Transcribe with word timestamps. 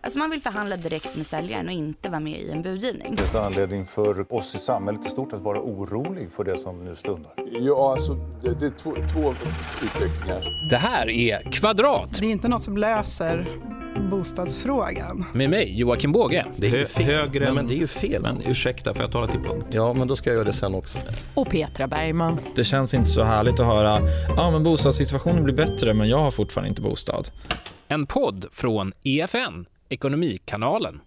Alltså 0.00 0.18
man 0.18 0.30
vill 0.30 0.40
förhandla 0.40 0.76
direkt 0.76 1.16
med 1.16 1.26
säljaren 1.26 1.66
och 1.66 1.72
inte 1.72 2.08
vara 2.08 2.20
med 2.20 2.40
i 2.40 2.50
en 2.50 2.62
budgivning. 2.62 3.16
Finns 3.16 3.30
det 3.30 3.42
anledning 3.46 3.86
för 3.86 4.34
oss 4.34 4.54
i 4.54 4.58
samhället 4.58 5.06
i 5.06 5.08
stort 5.08 5.32
att 5.32 5.40
vara 5.40 5.60
orolig 5.60 6.30
för 6.30 6.44
det 6.44 6.58
som 6.58 6.84
nu 6.84 6.96
stundar? 6.96 7.32
Ja, 7.60 7.92
alltså 7.92 8.14
det, 8.14 8.60
det 8.60 8.66
är 8.66 8.70
två, 8.70 8.94
två 9.12 9.34
utvecklingar. 9.82 10.68
Det 10.70 10.76
här 10.76 11.10
är 11.10 11.52
Kvadrat. 11.52 12.18
Det 12.20 12.26
är 12.26 12.30
inte 12.30 12.48
något 12.48 12.62
som 12.62 12.76
löser 12.76 13.48
bostadsfrågan. 14.10 15.24
Med 15.32 15.50
mig, 15.50 15.78
Joakim 15.80 16.12
Båge. 16.12 16.46
Det 16.56 16.66
är 16.66 16.76
ju 16.76 16.86
fel. 16.86 17.04
Högre 17.04 17.44
Nej, 17.44 17.54
men 17.54 17.66
det 17.66 17.74
är 17.74 17.78
ju 17.78 17.86
fel. 17.86 18.22
Men 18.22 18.42
ursäkta, 18.42 18.94
får 18.94 19.02
jag 19.02 19.12
tala 19.12 19.26
till 19.26 19.40
punkt? 19.40 19.66
Ja, 19.70 19.92
men 19.92 20.08
då 20.08 20.16
ska 20.16 20.30
jag 20.30 20.34
göra 20.34 20.44
det 20.44 20.52
sen 20.52 20.74
också. 20.74 20.98
Och 21.34 21.48
Petra 21.48 21.86
Bergman. 21.86 22.40
Det 22.54 22.64
känns 22.64 22.94
inte 22.94 23.08
så 23.08 23.22
härligt 23.22 23.60
att 23.60 23.66
höra 23.66 24.00
ja 24.36 24.50
men 24.50 24.62
bostadssituationen 24.64 25.44
blir 25.44 25.54
bättre 25.54 25.94
men 25.94 26.08
jag 26.08 26.18
har 26.18 26.30
fortfarande 26.30 26.68
inte 26.68 26.82
bostad. 26.82 27.28
En 27.88 28.06
podd 28.06 28.46
från 28.52 28.92
EFN, 29.04 29.66
Ekonomikanalen. 29.88 31.00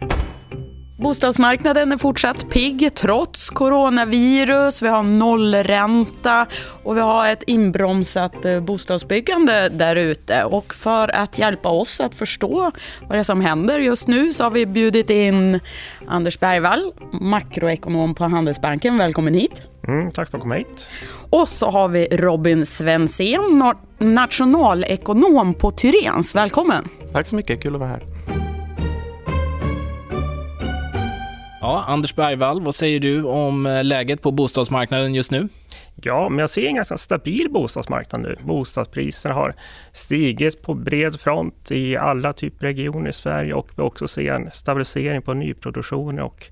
Bostadsmarknaden 0.99 1.91
är 1.91 1.97
fortsatt 1.97 2.49
pigg 2.49 2.95
trots 2.95 3.49
coronavirus. 3.49 4.81
Vi 4.81 4.87
har 4.87 5.03
nollränta 5.03 6.47
och 6.83 6.97
vi 6.97 7.01
har 7.01 7.27
ett 7.27 7.43
inbromsat 7.47 8.45
eh, 8.45 8.59
bostadsbyggande 8.59 9.69
där 9.69 9.95
ute. 9.95 10.43
Och 10.43 10.73
för 10.73 11.15
att 11.15 11.39
hjälpa 11.39 11.69
oss 11.69 12.01
att 12.01 12.15
förstå 12.15 12.71
vad 13.01 13.09
det 13.09 13.19
är 13.19 13.23
som 13.23 13.41
händer 13.41 13.79
just 13.79 14.07
nu 14.07 14.33
så 14.33 14.43
har 14.43 14.51
vi 14.51 14.65
bjudit 14.65 15.09
in 15.09 15.59
Anders 16.07 16.39
Bergvall, 16.39 16.93
makroekonom 17.11 18.15
på 18.15 18.23
Handelsbanken. 18.23 18.97
Välkommen 18.97 19.33
hit. 19.33 19.61
Mm, 19.87 20.11
tack 20.11 20.29
för 20.29 20.37
att 20.37 20.41
du 20.41 20.49
kom 20.49 20.51
hit. 20.51 20.89
Och 21.29 21.47
så 21.47 21.69
har 21.69 21.87
vi 21.87 22.07
Robin 22.11 22.65
Svensén, 22.65 23.73
nationalekonom 23.97 25.53
på 25.53 25.71
Tyrens. 25.71 26.35
Välkommen. 26.35 26.87
Tack 27.13 27.27
så 27.27 27.35
mycket, 27.35 27.63
kul 27.63 27.73
att 27.73 27.79
vara 27.79 27.89
här. 27.89 28.03
Ja, 31.61 31.83
Anders 31.87 32.15
Bergvall, 32.15 32.61
vad 32.61 32.75
säger 32.75 32.99
du 32.99 33.23
om 33.23 33.65
eh, 33.65 33.83
läget 33.83 34.21
på 34.21 34.31
bostadsmarknaden 34.31 35.15
just 35.15 35.31
nu? 35.31 35.49
Ja, 36.01 36.29
men 36.29 36.39
jag 36.39 36.49
ser 36.49 36.67
en 36.67 36.75
ganska 36.75 36.97
stabil 36.97 37.47
bostadsmarknad 37.51 38.21
nu. 38.21 38.35
Bostadspriserna 38.43 39.35
har 39.35 39.55
stigit 39.91 40.61
på 40.61 40.73
bred 40.73 41.19
front 41.19 41.71
i 41.71 41.97
alla 41.97 42.33
typer 42.33 42.67
av 42.67 42.73
regioner 42.73 43.09
i 43.09 43.13
Sverige 43.13 43.53
och 43.53 43.69
vi 43.75 43.83
också 43.83 44.07
ser 44.07 44.33
en 44.33 44.51
stabilisering 44.51 45.21
på 45.21 45.33
nyproduktion 45.33 46.19
och 46.19 46.45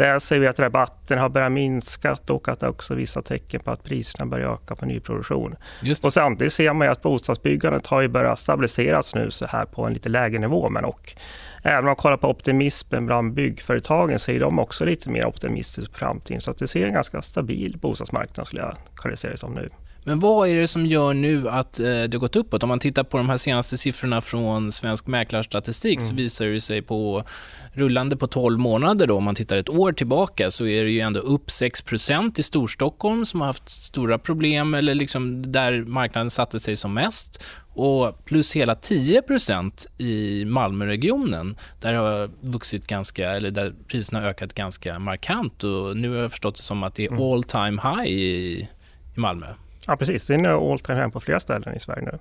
där 0.00 0.18
ser 0.18 0.38
vi 0.38 0.46
att 0.46 0.58
rabatten 0.58 1.18
har 1.18 1.28
börjat 1.28 1.52
minska 1.52 2.16
och 2.28 2.48
att 2.48 2.60
det 2.60 2.68
också 2.68 2.94
visar 2.94 3.22
tecken 3.22 3.60
på 3.60 3.70
att 3.70 3.84
priserna 3.84 4.26
börjar 4.26 4.54
öka 4.54 4.74
på 4.74 4.86
nyproduktion. 4.86 5.56
Och 6.02 6.12
samtidigt 6.12 6.52
ser 6.52 6.72
man 6.72 6.88
att 6.88 7.02
bostadsbyggandet 7.02 7.86
har 7.86 8.08
börjat 8.08 8.38
stabiliseras 8.38 9.14
nu 9.14 9.30
så 9.30 9.46
här 9.46 9.64
på 9.64 9.86
en 9.86 9.92
lite 9.92 10.08
lägre 10.08 10.38
nivå. 10.38 10.68
Men 10.68 10.84
och 10.84 11.14
även 11.62 11.78
om 11.78 11.84
man 11.84 11.96
kollar 11.96 12.16
på 12.16 12.28
optimismen 12.28 13.06
bland 13.06 13.34
byggföretagen 13.34 14.18
så 14.18 14.30
är 14.30 14.40
de 14.40 14.58
också 14.58 14.84
lite 14.84 15.10
mer 15.10 15.26
optimistiska 15.26 15.92
på 15.92 15.98
framtiden. 15.98 16.40
Så 16.40 16.50
att 16.50 16.58
det 16.58 16.68
ser 16.68 16.86
en 16.86 16.92
ganska 16.92 17.22
stabil 17.22 17.78
bostadsmarknad 17.78 18.46
skulle 18.46 18.62
jag 18.62 18.76
karaktärisera 18.96 19.32
det 19.32 19.38
som 19.38 19.54
nu. 19.54 19.70
Men 20.04 20.18
vad 20.18 20.48
är 20.48 20.54
det 20.54 20.68
som 20.68 20.86
gör 20.86 21.14
nu 21.14 21.48
att 21.48 21.80
eh, 21.80 21.84
det 21.84 22.12
har 22.12 22.18
gått 22.18 22.36
uppåt? 22.36 22.62
Om 22.62 22.68
man 22.68 22.78
tittar 22.78 23.04
på 23.04 23.16
de 23.16 23.28
här 23.28 23.36
senaste 23.36 23.78
siffrorna 23.78 24.20
från 24.20 24.72
Svensk 24.72 25.06
Mäklarstatistik 25.06 25.98
mm. 25.98 26.08
så 26.08 26.14
visar 26.14 26.46
det 26.46 26.60
sig 26.60 26.82
på 26.82 27.24
rullande 27.72 28.16
på 28.16 28.26
12 28.26 28.58
månader 28.58 29.06
då, 29.06 29.16
om 29.16 29.24
man 29.24 29.34
tittar 29.34 29.56
ett 29.56 29.68
år 29.68 29.92
tillbaka 29.92 30.50
så 30.50 30.66
är 30.66 30.84
det 30.84 30.90
ju 30.90 31.00
ändå 31.00 31.20
upp 31.20 31.48
6% 31.48 32.40
i 32.40 32.42
Storstockholm 32.42 33.24
som 33.24 33.40
har 33.40 33.46
haft 33.46 33.68
stora 33.68 34.18
problem 34.18 34.74
eller 34.74 34.94
liksom 34.94 35.52
där 35.52 35.84
marknaden 35.84 36.30
satte 36.30 36.60
sig 36.60 36.76
som 36.76 36.94
mest 36.94 37.44
och 37.74 38.24
plus 38.24 38.56
hela 38.56 38.74
10% 38.74 39.86
i 39.98 40.44
Malmöregionen 40.44 41.56
där 41.80 41.94
har 41.94 42.30
vuxit 42.40 42.86
ganska, 42.86 43.30
eller 43.30 43.50
där 43.50 43.74
priserna 43.88 44.20
har 44.20 44.28
ökat 44.28 44.54
ganska 44.54 44.98
markant 44.98 45.64
och 45.64 45.96
nu 45.96 46.10
har 46.10 46.16
jag 46.16 46.30
förstått 46.30 46.56
det 46.56 46.62
som 46.62 46.82
att 46.82 46.94
det 46.94 47.04
är 47.04 47.12
mm. 47.12 47.22
all 47.22 47.44
time 47.44 47.82
high 47.82 48.06
i, 48.06 48.68
i 49.16 49.20
Malmö. 49.20 49.46
Ja, 49.86 49.96
precis. 49.96 50.26
Det 50.26 50.34
är 50.34 50.72
all 50.72 50.78
time 50.78 51.00
high 51.00 51.10
på 51.10 51.20
flera 51.20 51.40
ställen 51.40 51.74
i 51.74 51.80
Sverige 51.80 52.02
nu. 52.12 52.18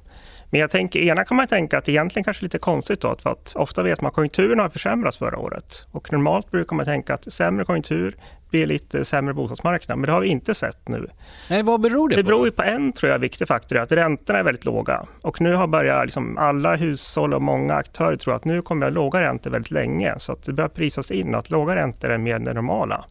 Men 0.50 0.62
jag 0.62 0.70
tänker, 0.70 1.00
ena 1.00 1.25
kan 1.25 1.38
man 1.38 1.47
tänka 1.47 1.78
att 1.78 1.86
det 1.86 1.92
egentligen 1.92 2.24
kanske 2.24 2.42
är 2.42 2.46
lite 2.46 2.58
konstigt 2.58 3.02
då, 3.02 3.16
för 3.16 3.30
att 3.30 3.53
ofta 3.56 3.84
vet 3.84 4.02
man 4.02 4.09
att 4.09 4.16
konjunkturen 4.16 4.59
har 4.59 4.70
försämrats 4.70 5.18
förra 5.18 5.38
året. 5.38 5.88
Och 5.92 6.12
normalt 6.12 6.52
brukar 6.52 6.75
man 6.75 6.86
tänka 6.86 7.14
att 7.14 7.34
sämre 7.34 7.66
konjunktur 7.66 8.16
blir 8.50 8.68
lite 8.68 9.06
sämre 9.06 9.34
bostadsmarknad, 9.34 9.97
men 9.97 10.08
det 10.08 10.12
har 10.12 10.22
vi 10.22 10.28
inte 10.28 10.53
sett 10.53 10.88
nu. 10.88 11.08
Nej, 11.50 11.64
vad 11.64 11.81
beror 11.81 12.09
det 12.09 12.16
på? 12.16 12.22
Det 12.22 12.24
beror 12.24 12.52
på 12.52 12.64
en 12.64 12.94
tror 12.94 13.12
jag, 13.12 13.20
viktig 13.20 13.47
faktor, 13.47 13.78
att 13.78 13.91
räntorna 13.91 14.40
är 14.40 14.44
väldigt 14.44 14.66
låga. 14.66 15.06
Och 15.22 15.41
nu 15.41 15.53
har 15.53 15.68
börjat 15.68 16.06
liksom, 16.06 16.38
alla 16.38 16.76
hushåll 16.76 17.34
och 17.34 17.41
många 17.41 17.74
aktörer 17.74 18.16
tror 18.16 18.36
att 18.36 18.46
nu 18.46 18.62
kommer 18.62 18.86
vi 18.86 18.91
ha 18.91 18.96
låga 18.96 19.22
räntor 19.22 19.52
väldigt 19.52 19.72
länge. 19.72 20.16
Så 20.18 20.31
att 20.31 20.44
det 20.44 20.53
börjar 20.53 20.70
prisas 20.70 21.12
in 21.12 21.36
att 21.36 21.50
låga 21.50 21.76
räntor 21.76 22.09
är 22.09 22.18
mer 22.18 22.40
det 22.40 22.53
normala. 22.53 23.06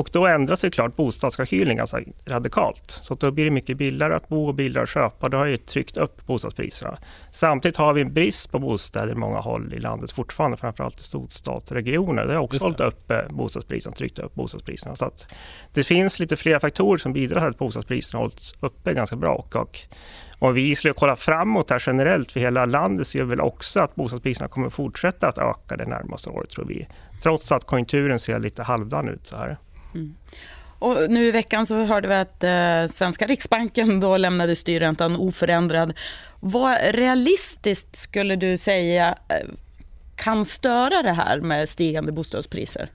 Och 0.00 0.08
då 0.12 0.26
ändras 0.26 0.64
ju 0.64 0.70
klart 0.70 0.96
bostadskalkylen 0.96 1.76
ganska 1.76 2.00
radikalt. 2.26 3.00
Så 3.02 3.14
då 3.14 3.30
blir 3.30 3.44
det 3.44 3.50
mycket 3.50 3.76
billigare 3.76 4.14
att 4.14 4.28
bo 4.28 4.48
och 4.48 4.54
billigare 4.54 4.82
att 4.82 4.88
köpa. 4.88 5.28
Det 5.28 5.36
har 5.36 5.46
ju 5.46 5.56
tryckt 5.56 5.96
upp 5.96 6.26
bostadspriserna. 6.26 6.98
Samtidigt 7.32 7.76
har 7.76 7.92
vi 7.92 8.00
en 8.00 8.14
brist 8.14 8.52
på 8.52 8.58
bostäder 8.58 9.12
i 9.12 9.14
många 9.14 9.38
håll 9.38 9.74
i 9.74 9.78
landet 9.78 10.12
fortfarande, 10.12 10.56
framförallt 10.56 11.00
i 11.00 11.02
storstadsregioner. 11.02 12.26
Det 12.26 12.34
har 12.34 12.40
också 12.40 12.64
hållit 12.64 12.80
uppe 12.80 13.26
bostadspriserna, 13.30 13.96
tryckt 13.96 14.18
upp 14.18 14.34
bostadspriserna. 14.34 14.96
Så 14.96 15.10
det 15.72 15.84
finns 15.84 16.18
lite 16.18 16.36
fler 16.36 16.58
faktorer 16.58 16.98
som 16.98 17.12
bidrar 17.12 17.40
till 17.40 17.50
att 17.50 17.58
bostadspriserna 17.58 18.20
hållits 18.20 18.54
uppe 18.60 18.94
ganska 18.94 19.16
bra. 19.16 19.34
Och 19.54 19.78
om 20.38 20.54
vi 20.54 20.76
skulle 20.76 20.94
kolla 20.94 21.16
framåt 21.16 21.70
här 21.70 21.82
generellt 21.86 22.32
för 22.32 22.40
hela 22.40 22.66
landet 22.66 23.06
ser 23.06 23.18
vi 23.18 23.24
väl 23.24 23.40
också 23.40 23.80
att 23.80 23.94
bostadspriserna 23.94 24.48
kommer 24.48 24.70
fortsätta 24.70 25.28
att 25.28 25.38
öka 25.38 25.76
det 25.76 25.86
närmaste 25.86 26.30
året 26.30 26.50
tror 26.50 26.64
vi. 26.64 26.88
Trots 27.22 27.52
att 27.52 27.64
konjunkturen 27.64 28.18
ser 28.18 28.38
lite 28.38 28.62
halvdan 28.62 29.08
ut 29.08 29.26
så 29.26 29.36
här. 29.36 29.58
Mm. 29.94 30.14
Och 30.78 31.10
nu 31.10 31.26
i 31.26 31.30
veckan 31.30 31.66
så 31.66 31.84
hörde 31.84 32.08
vi 32.08 32.14
att 32.14 32.44
eh, 32.44 32.94
svenska 32.94 33.26
Riksbanken 33.26 34.00
då 34.00 34.16
lämnade 34.16 34.56
styrräntan 34.56 35.16
oförändrad. 35.16 35.98
Vad 36.40 36.78
realistiskt 36.82 37.96
skulle 37.96 38.36
du 38.36 38.56
säga 38.56 39.18
eh, 39.28 39.48
kan 40.16 40.46
störa 40.46 41.02
det 41.02 41.12
här 41.12 41.40
med 41.40 41.68
stigande 41.68 42.12
bostadspriser? 42.12 42.90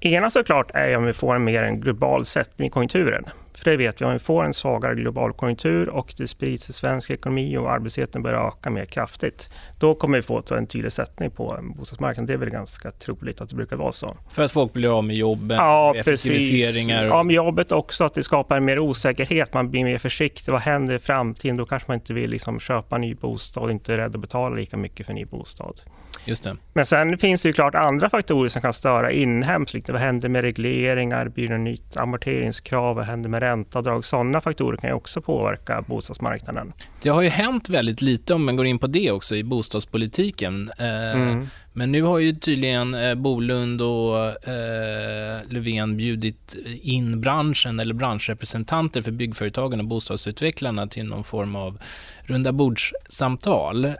Ena 0.00 0.30
såklart 0.30 0.70
är 0.74 0.96
om 0.96 1.04
vi 1.04 1.12
får 1.12 1.34
en 1.34 1.44
mer 1.44 1.62
en 1.62 1.80
global 1.80 2.24
sättning 2.24 2.68
i 2.68 2.70
konjunkturen. 2.70 3.24
För 3.62 3.70
det 3.70 3.76
vet 3.76 4.00
vi, 4.00 4.04
om 4.04 4.12
vi 4.12 4.18
får 4.18 4.44
en 4.44 4.54
svagare 4.54 4.94
global 4.94 5.32
konjunktur 5.32 5.88
och 5.88 6.14
det 6.16 6.28
sprids 6.28 6.70
i 6.70 6.72
svensk 6.72 7.10
ekonomi 7.10 7.56
och 7.56 7.72
arbetslösheten 7.72 8.22
börjar 8.22 8.48
öka 8.48 8.70
mer 8.70 8.84
kraftigt, 8.84 9.52
då 9.78 9.94
kommer 9.94 10.18
vi 10.18 10.22
få 10.22 10.42
en 10.50 10.66
tydlig 10.66 10.92
sättning 10.92 11.30
på 11.30 11.58
bostadsmarknaden. 11.76 12.26
Det 12.26 12.32
är 12.32 12.36
väl 12.36 12.50
ganska 12.50 12.90
troligt 12.90 13.40
att 13.40 13.48
det 13.48 13.56
brukar 13.56 13.76
vara 13.76 13.92
så. 13.92 14.16
För 14.34 14.42
att 14.42 14.52
folk 14.52 14.72
blir 14.72 14.98
av 14.98 15.04
med 15.04 15.16
jobben, 15.16 15.56
ja, 15.56 15.94
effektiviseringar? 15.96 16.98
Precis. 16.98 17.10
Ja, 17.10 17.22
med 17.22 17.36
jobbet 17.36 17.72
också, 17.72 18.04
att 18.04 18.14
det 18.14 18.22
skapar 18.22 18.60
mer 18.60 18.78
osäkerhet. 18.78 19.54
Man 19.54 19.70
blir 19.70 19.84
mer 19.84 19.98
försiktig. 19.98 20.52
Vad 20.52 20.60
händer 20.60 20.94
i 20.94 20.98
framtiden? 20.98 21.56
Då 21.56 21.66
kanske 21.66 21.90
man 21.90 21.94
inte 21.94 22.14
vill 22.14 22.30
liksom 22.30 22.60
köpa 22.60 22.94
en 22.94 23.00
ny 23.00 23.14
bostad 23.14 23.62
och 23.62 23.70
inte 23.70 23.94
är 23.94 23.98
rädd 23.98 24.14
att 24.14 24.20
betala 24.20 24.54
lika 24.54 24.76
mycket 24.76 25.06
för 25.06 25.12
en 25.12 25.18
ny 25.18 25.24
bostad. 25.24 25.80
Just 26.24 26.44
det. 26.44 26.56
Men 26.72 26.86
sen 26.86 27.18
finns 27.18 27.42
det 27.42 27.48
ju 27.48 27.52
klart 27.52 27.74
andra 27.74 28.10
faktorer 28.10 28.48
som 28.48 28.62
kan 28.62 28.72
störa 28.72 29.12
inhemskt. 29.12 29.88
Vad 29.88 30.00
händer 30.00 30.28
med 30.28 30.42
regleringar? 30.42 31.28
Blir 31.28 31.48
det 31.48 31.58
nytt 31.58 31.96
amorteringskrav? 31.96 32.96
Vad 32.96 33.04
händer 33.04 33.30
med 33.30 33.42
ränteavdrag? 33.52 34.04
Sådana 34.04 34.40
faktorer 34.40 34.76
kan 34.76 34.90
ju 34.90 34.94
också 34.94 35.20
påverka 35.20 35.82
bostadsmarknaden. 35.82 36.72
Det 37.02 37.08
har 37.08 37.22
ju 37.22 37.28
hänt 37.28 37.68
väldigt 37.68 38.02
lite, 38.02 38.34
om 38.34 38.44
man 38.44 38.56
går 38.56 38.66
in 38.66 38.78
på 38.78 38.86
det 38.86 39.10
också, 39.10 39.36
i 39.36 39.44
bostadspolitiken. 39.44 40.72
Eh, 40.78 41.12
mm. 41.12 41.46
Men 41.72 41.92
nu 41.92 42.02
har 42.02 42.18
ju 42.18 42.34
tydligen 42.34 42.94
eh, 42.94 43.14
Bolund 43.14 43.82
och 43.82 44.48
eh, 44.48 45.40
Löfven 45.48 45.96
bjudit 45.96 46.56
in 46.82 47.20
branschen 47.20 47.80
eller 47.80 47.94
branschrepresentanter 47.94 49.02
för 49.02 49.10
byggföretagen 49.10 49.80
och 49.80 49.86
bostadsutvecklarna 49.86 50.86
till 50.86 51.04
någon 51.04 51.24
form 51.24 51.56
av 51.56 51.78
runda 52.22 52.52
bordssamtal. 52.52 53.84
Mm. 53.84 53.96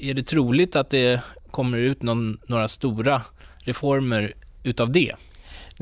Är 0.00 0.14
det 0.14 0.22
troligt 0.22 0.76
att 0.76 0.90
det 0.90 1.20
kommer 1.50 1.78
ut 1.78 2.02
någon, 2.02 2.38
några 2.46 2.68
stora 2.68 3.22
reformer 3.58 4.32
utav 4.62 4.92
det? 4.92 5.14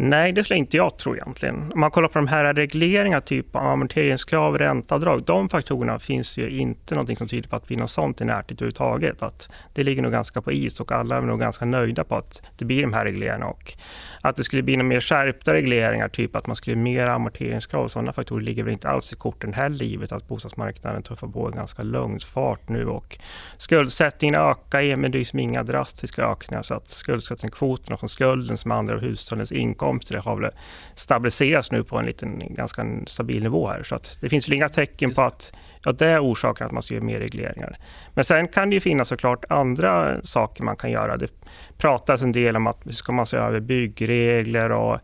Nej, 0.01 0.33
det 0.33 0.45
skulle 0.45 0.59
inte 0.59 0.77
jag 0.77 0.99
tro 0.99 1.17
egentligen. 1.17 1.73
Om 1.73 1.81
man 1.81 1.91
kollar 1.91 2.09
på 2.09 2.19
de 2.19 2.27
här 2.27 2.55
regleringarna, 2.55 3.21
typ 3.21 3.57
amorteringskrav, 3.57 4.59
ränteavdrag, 4.59 5.25
de 5.25 5.49
faktorerna 5.49 5.99
finns 5.99 6.39
ju 6.39 6.51
inte 6.51 6.95
någonting 6.95 7.17
som 7.17 7.29
tyder 7.29 7.49
på 7.49 7.57
att 7.57 7.71
vi 7.71 7.77
något 7.77 7.91
sånt 7.91 8.21
i 8.21 8.25
närtid 8.25 8.57
överhuvudtaget. 8.57 9.23
Att 9.23 9.51
det 9.75 9.83
ligger 9.83 10.03
nog 10.03 10.13
ganska 10.13 10.43
på 10.43 10.53
is 10.53 10.81
och 10.81 10.93
alla 10.93 11.17
är 11.17 11.21
nog 11.21 11.41
ganska 11.41 11.65
nöjda 11.65 12.05
på 12.05 12.17
att 12.17 12.43
det 12.57 12.65
blir 12.65 12.83
de 12.83 12.93
här 12.93 13.05
regleringarna. 13.05 13.47
Och 13.47 13.75
att 14.21 14.37
det 14.37 14.45
skulle 14.45 14.63
bli 14.63 14.77
några 14.77 14.89
mer 14.89 15.01
skärpta 15.01 15.55
regleringar, 15.55 16.09
typ 16.09 16.37
att 16.37 16.47
man 16.47 16.57
skulle 16.57 16.77
mer 16.77 17.07
amorteringskrav 17.07 17.85
och 17.85 17.91
sådana 17.91 18.13
faktorer 18.13 18.43
ligger 18.43 18.63
väl 18.63 18.73
inte 18.73 18.89
alls 18.89 19.13
i 19.13 19.17
korten 19.17 19.53
heller, 19.53 19.85
givet 19.85 20.13
att 20.13 20.29
bostadsmarknaden 20.29 21.03
tuffar 21.03 21.29
på 21.29 21.49
ganska 21.49 21.83
lugn 21.83 22.21
fart 22.21 22.69
nu 22.69 22.87
och 22.87 23.19
skuldsättningen 23.57 24.35
ökar, 24.35 24.97
men 24.97 25.11
det 25.11 25.17
är 25.17 25.21
liksom 25.21 25.39
inga 25.39 25.63
drastiska 25.63 26.23
ökningar 26.23 26.63
så 26.63 26.75
att 26.75 26.89
skuldsättningskvoten 26.89 27.95
och 27.95 28.11
skulden 28.11 28.57
som 28.57 28.71
andra 28.71 28.95
av 28.95 29.01
hushållens 29.01 29.53
inkomst 29.53 29.88
inkomster 29.89 30.19
har 30.19 30.37
väl 30.37 30.51
stabiliserats 30.95 31.73
nu 31.73 31.85
på 31.85 31.99
en 31.99 32.07
liten, 32.07 32.43
ganska 32.55 32.87
stabil 33.07 33.43
nivå 33.43 33.69
här. 33.69 33.83
Så 33.83 33.95
att 33.95 34.19
det 34.21 34.29
finns 34.29 34.49
väl 34.49 34.55
inga 34.55 34.69
tecken 34.69 35.15
på 35.15 35.23
att 35.23 35.53
ja, 35.85 35.93
det 35.93 36.07
är 36.07 36.21
orsaken 36.21 36.67
att 36.67 36.73
man 36.73 36.83
ska 36.83 36.95
göra 36.95 37.05
mer 37.05 37.19
regleringar. 37.19 37.79
Men 38.15 38.25
sen 38.25 38.49
kan 38.49 38.71
det 38.71 38.75
ju 38.75 38.81
finnas 38.81 39.09
såklart 39.09 39.45
andra 39.49 40.23
saker 40.23 40.65
man 40.65 40.77
kan 40.77 40.91
göra. 40.91 41.17
Det 41.17 41.31
pratas 41.79 42.23
en 42.23 42.33
del 42.33 42.57
om 42.57 42.67
att 42.67 42.95
ska 42.95 43.13
man 43.13 43.27
se 43.27 43.37
över 43.37 43.61
byggregler 43.61 44.73
och 44.73 45.01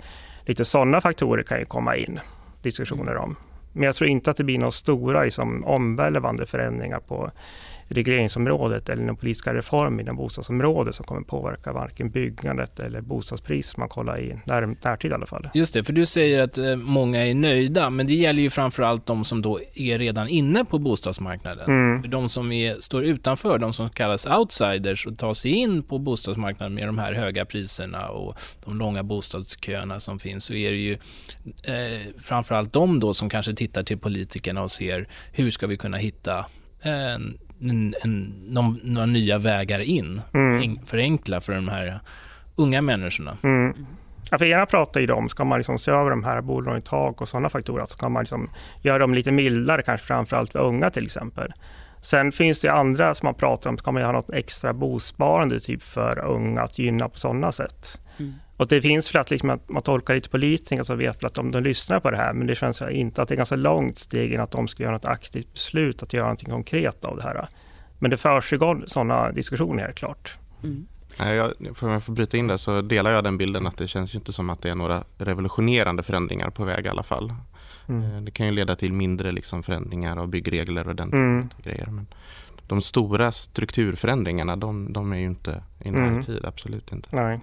lite 0.47 0.65
sådana 0.65 1.01
faktorer 1.01 1.43
kan 1.43 1.59
ju 1.59 1.65
komma 1.65 1.97
in 1.97 2.21
diskussioner 2.63 3.17
om. 3.17 3.37
Men 3.73 3.83
jag 3.83 3.95
tror 3.95 4.11
inte 4.11 4.31
att 4.31 4.37
det 4.37 4.45
blir 4.45 4.59
några 4.59 4.71
stora 4.71 5.23
liksom, 5.23 5.65
omvälvande 5.65 6.47
förändringar 6.47 7.01
på 7.01 7.31
regleringsområdet 7.89 8.89
eller 8.89 9.03
någon 9.03 9.17
politiska 9.17 9.55
reform 9.55 10.01
inom 10.01 10.17
bostadsområdet 10.17 10.95
som 10.95 11.05
kommer 11.05 11.21
påverka 11.21 11.73
varken 11.73 12.11
byggandet 12.11 12.81
eller 12.81 13.01
bostadspris 13.01 13.77
man 13.77 13.89
kollar 13.89 14.21
i 14.21 14.37
när, 14.45 14.67
närtid 14.85 15.11
i 15.11 15.15
alla 15.15 15.27
fall. 15.27 15.49
Just 15.55 15.75
det, 15.75 15.85
för 15.85 15.93
du 15.93 16.07
säger 16.07 16.41
att 16.41 16.59
eh, 16.59 16.77
många 16.77 17.27
är 17.27 17.35
nöjda, 17.35 17.91
men 17.91 18.07
det 18.07 18.15
gäller 18.15 18.43
ju 18.43 18.51
framförallt 18.51 19.07
de 19.07 19.25
som 19.25 19.43
då 19.43 19.61
är 19.75 19.99
redan 19.99 20.29
inne 20.29 20.65
på 20.65 20.79
bostadsmarknaden. 20.79 21.67
Mm. 21.67 22.11
De 22.11 22.29
som 22.29 22.53
är, 22.53 22.81
står 22.81 23.05
utanför, 23.05 23.59
de 23.59 23.73
som 23.73 23.91
kallas 23.91 24.27
outsiders 24.27 25.07
och 25.07 25.19
tar 25.19 25.35
sig 25.35 25.51
in 25.51 25.83
på 25.83 25.99
bostadsmarknaden 25.99 26.75
med 26.75 26.89
de 26.89 26.99
här 26.99 27.13
höga 27.13 27.45
priserna 27.45 28.09
och 28.09 28.41
de 28.65 28.79
långa 28.79 29.03
bostadsköerna 29.03 30.01
som 30.01 30.19
finns, 30.19 30.45
så 30.45 30.55
är 30.55 30.71
det 30.71 30.77
ju 30.77 30.93
eh, 31.63 32.01
framförallt 32.19 32.73
de 32.73 33.01
då 33.01 33.15
som 33.15 33.31
kanske 33.31 33.55
tittar 33.55 33.83
till 33.83 33.99
politikerna 33.99 34.63
och 34.63 34.71
ser 34.71 35.09
hur 35.33 35.51
ska 35.51 35.67
vi 35.67 35.77
kunna 35.77 35.97
hitta 35.97 36.47
en 36.83 37.39
en, 37.61 37.95
en, 38.03 38.35
någon, 38.49 38.81
några 38.83 39.07
nya 39.07 39.39
vägar 39.39 39.81
in, 39.81 40.21
mm. 40.35 40.79
förenkla 40.87 41.41
för 41.41 41.53
de 41.53 41.69
här 41.69 42.01
unga 42.57 42.83
människorna. 42.83 43.37
Mm. 43.43 43.87
Ja, 44.31 44.39
för 44.39 44.45
ena 44.45 44.67
pratar 44.67 45.01
ju 45.01 45.13
om, 45.13 45.29
ska 45.29 45.45
man 45.45 45.59
liksom 45.59 45.79
se 45.79 45.91
över 45.91 46.11
de 46.11 46.25
här 46.25 46.41
bolånetak 46.41 47.21
och 47.21 47.29
sådana 47.29 47.49
faktorer, 47.49 47.87
så 47.87 47.99
kan 47.99 48.13
man 48.13 48.23
liksom 48.23 48.51
göra 48.83 48.99
dem 48.99 49.15
lite 49.15 49.33
mildare, 49.33 49.83
kanske 49.83 50.07
framförallt 50.07 50.53
för 50.53 50.59
unga 50.59 50.91
till 50.91 51.05
exempel. 51.05 51.53
Sen 52.03 52.33
finns 52.33 52.61
det 52.61 52.73
andra 52.73 53.15
som 53.15 53.27
man 53.27 53.35
pratar 53.35 53.71
om, 53.71 53.79
ska 53.79 53.93
man 53.93 54.03
ha 54.03 54.13
något 54.13 54.31
extra 54.31 54.73
bosparande 54.73 55.61
typ 55.61 55.83
för 55.83 56.19
unga 56.19 56.63
att 56.63 56.79
gynna 56.79 57.09
på 57.09 57.19
sådana 57.19 57.53
sätt. 57.53 58.01
Mm. 58.19 58.35
Och 58.57 58.69
det 58.69 58.83
finns 58.83 59.11
för 59.11 59.19
att, 59.19 59.31
liksom, 59.31 59.51
att 59.51 59.69
man 59.69 59.83
tolkar 59.83 60.15
lite 60.15 60.29
politiker 60.29 60.83
så 60.83 60.95
vet 60.95 61.25
att 61.25 61.35
de, 61.35 61.51
de 61.51 61.63
lyssnar 61.63 62.01
på 62.01 62.11
det 62.11 62.17
här, 62.17 62.33
men 62.33 62.47
det 62.47 62.55
känns 62.55 62.83
inte 62.83 63.23
att 63.23 63.29
det 63.29 63.35
är 63.35 63.37
ganska 63.37 63.57
långt 63.57 63.99
steg 63.99 64.33
in 64.33 64.41
att 64.41 64.51
de 64.51 64.69
ska 64.69 64.83
göra 64.83 64.93
något 64.93 65.05
aktivt 65.05 65.53
beslut, 65.53 66.03
att 66.03 66.13
göra 66.13 66.31
något 66.31 66.45
konkret 66.45 67.05
av 67.05 67.17
det 67.17 67.23
här. 67.23 67.49
Men 67.99 68.11
det 68.11 68.17
försiggår 68.17 68.85
sådana 68.87 69.33
diskussioner 69.33 69.83
helt 69.83 69.97
klart. 69.97 70.37
Mm. 70.63 70.87
Jag, 71.19 71.53
för 71.75 71.93
jag 71.93 72.03
får 72.03 72.13
bryta 72.13 72.37
in 72.37 72.47
där 72.47 72.57
så 72.57 72.83
delar 72.83 73.11
jag 73.11 73.25
den 73.25 73.39
bilden 73.39 73.67
att 73.67 73.77
det 73.77 73.89
känns 73.89 74.15
inte 74.15 74.33
som 74.33 74.51
att 74.51 74.63
det 74.63 74.71
är 74.71 74.75
några 74.75 75.05
revolutionerande 75.19 76.03
förändringar 76.03 76.51
på 76.51 76.65
väg 76.65 76.87
i 76.87 76.89
alla 76.89 77.03
fall. 77.03 77.33
Mm. 77.89 78.03
Eh, 78.03 78.23
det 78.23 78.31
kan 78.31 78.47
ju 78.47 78.53
leda 78.53 78.77
till 78.77 78.93
mindre 78.93 79.33
liksom 79.33 79.63
förändringar 79.63 80.17
av 80.17 80.29
byggregler 80.29 80.89
och 80.89 80.97
den 80.97 81.09
typen 81.09 81.35
mm. 81.35 81.49
av 81.57 81.63
grejer. 81.63 81.87
Men 81.87 82.07
de 82.67 82.83
stora 82.83 83.33
strukturförändringarna 83.33 84.57
de, 84.57 84.93
de 84.93 85.13
är 85.13 85.17
ju 85.17 85.27
inte 85.27 85.63
i 85.81 85.91
närtid, 85.91 86.37
mm. 86.37 86.49
absolut 86.49 86.93
inte. 86.93 87.09
Nej. 87.17 87.41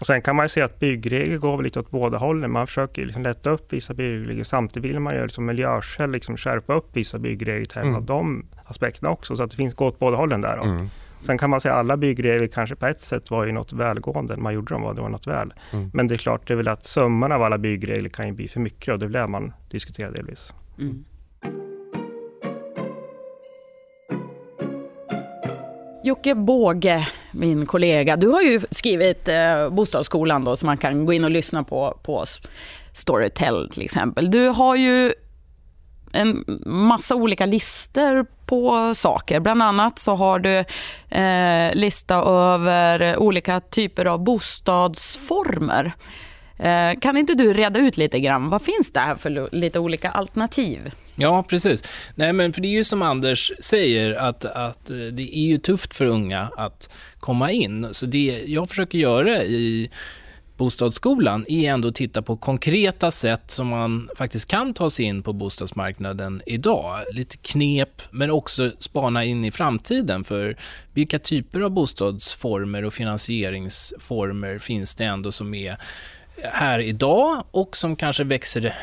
Och 0.00 0.06
sen 0.06 0.22
kan 0.22 0.36
man 0.36 0.48
se 0.48 0.62
att 0.62 0.78
byggregler 0.78 1.38
går 1.38 1.62
lite 1.62 1.80
åt 1.80 1.90
båda 1.90 2.18
hållen. 2.18 2.50
Man 2.50 2.66
försöker 2.66 3.04
liksom 3.04 3.22
lätta 3.22 3.50
upp 3.50 3.72
vissa 3.72 3.94
byggregler 3.94 4.44
samtidigt 4.44 4.90
vill 4.90 5.00
man 5.00 5.14
ju 5.14 5.22
liksom 5.22 5.46
miljöskäl 5.46 6.10
liksom 6.10 6.36
skärpa 6.36 6.74
upp 6.74 6.88
vissa 6.92 7.18
byggregler 7.18 7.64
till 7.64 7.78
mm. 7.78 7.94
av 7.94 8.02
de 8.02 8.46
aspekterna 8.64 9.10
också. 9.10 9.36
Så 9.36 9.42
att 9.42 9.50
det 9.50 9.56
finns 9.56 9.74
gå 9.74 9.86
åt 9.86 9.98
båda 9.98 10.16
hållen 10.16 10.40
där. 10.40 10.58
Mm. 10.58 10.88
Sen 11.20 11.38
kan 11.38 11.50
man 11.50 11.60
säga 11.60 11.74
att 11.74 11.80
alla 11.80 11.96
byggregler 11.96 12.46
kanske 12.46 12.76
på 12.76 12.86
ett 12.86 13.00
sätt 13.00 13.30
var 13.30 13.46
ju 13.46 13.52
något 13.52 13.72
välgående. 13.72 14.36
Man 14.36 14.54
gjorde 14.54 14.74
dem, 14.74 14.94
det 14.94 15.02
var 15.02 15.08
något 15.08 15.26
väl. 15.26 15.54
Mm. 15.72 15.90
Men 15.94 16.08
det 16.08 16.14
är 16.14 16.18
klart, 16.18 16.48
det 16.48 16.54
är 16.54 16.56
väl 16.56 16.68
att 16.68 16.84
summan 16.84 17.32
av 17.32 17.42
alla 17.42 17.58
byggregler 17.58 18.08
kan 18.10 18.26
ju 18.26 18.32
bli 18.32 18.48
för 18.48 18.60
mycket 18.60 18.92
och 18.92 18.98
det 18.98 19.04
är 19.04 19.08
väl 19.08 19.20
det 19.22 19.26
man 19.26 19.52
diskuterar 19.70 20.10
delvis. 20.10 20.54
Mm. 20.78 21.04
Jocke 26.04 26.34
Båge, 26.34 27.08
min 27.32 27.66
kollega, 27.66 28.16
du 28.16 28.28
har 28.28 28.42
ju 28.42 28.60
skrivit 28.70 29.28
eh, 29.28 29.70
Bostadsskolan 29.70 30.44
då, 30.44 30.56
som 30.56 30.66
man 30.66 30.76
kan 30.76 31.06
gå 31.06 31.12
in 31.12 31.24
och 31.24 31.30
lyssna 31.30 31.64
på 31.64 31.98
på 32.02 32.24
Storytel 32.92 33.70
till 33.72 33.82
exempel. 33.82 34.30
Du 34.30 34.48
har 34.48 34.76
ju 34.76 35.12
en 36.12 36.44
massa 36.66 37.14
olika 37.14 37.46
listor 37.46 38.26
på 38.46 38.94
saker. 38.94 39.40
Bland 39.40 39.62
annat 39.62 39.98
så 39.98 40.14
har 40.14 40.38
du 40.38 40.64
eh, 41.18 41.74
lista 41.74 42.14
över 42.14 43.16
olika 43.16 43.60
typer 43.60 44.04
av 44.04 44.24
bostadsformer. 44.24 45.92
Eh, 46.58 47.00
kan 47.00 47.16
inte 47.16 47.34
du 47.34 47.52
reda 47.52 47.80
ut 47.80 47.96
lite 47.96 48.20
grann, 48.20 48.50
vad 48.50 48.62
finns 48.62 48.92
det 48.92 49.00
här 49.00 49.14
för 49.14 49.54
lite 49.54 49.78
olika 49.78 50.10
alternativ? 50.10 50.92
Ja, 51.16 51.42
precis. 51.42 51.82
Nej, 52.14 52.32
men 52.32 52.52
för 52.52 52.60
det 52.60 52.68
är 52.68 52.72
ju 52.72 52.84
som 52.84 53.02
Anders 53.02 53.52
säger, 53.60 54.14
att, 54.14 54.44
att 54.44 54.90
eh, 54.90 54.96
det 54.96 55.38
är 55.38 55.46
ju 55.46 55.58
tufft 55.58 55.94
för 55.94 56.04
unga 56.06 56.48
att 56.56 56.94
komma 57.20 57.50
in. 57.50 57.88
Så 57.92 58.06
det 58.06 58.44
jag 58.46 58.68
försöker 58.68 58.98
göra 58.98 59.42
i 59.42 59.90
bostadsskolan 60.56 61.44
är 61.48 61.70
ändå 61.70 61.88
att 61.88 61.94
titta 61.94 62.22
på 62.22 62.36
konkreta 62.36 63.10
sätt 63.10 63.50
som 63.50 63.66
man 63.66 64.08
faktiskt 64.16 64.50
kan 64.50 64.74
ta 64.74 64.90
sig 64.90 65.04
in 65.04 65.22
på 65.22 65.32
bostadsmarknaden 65.32 66.42
idag. 66.46 67.00
Lite 67.12 67.36
knep, 67.36 68.02
men 68.10 68.30
också 68.30 68.70
spana 68.78 69.24
in 69.24 69.44
i 69.44 69.50
framtiden. 69.50 70.24
För 70.24 70.56
vilka 70.92 71.18
typer 71.18 71.60
av 71.60 71.70
bostadsformer 71.70 72.84
och 72.84 72.94
finansieringsformer 72.94 74.58
finns 74.58 74.94
det 74.94 75.04
ändå 75.04 75.32
som 75.32 75.54
är 75.54 75.76
här 76.42 76.78
idag 76.78 77.44
och 77.50 77.76
som 77.76 77.96
kanske 77.96 78.24
växer 78.24 78.74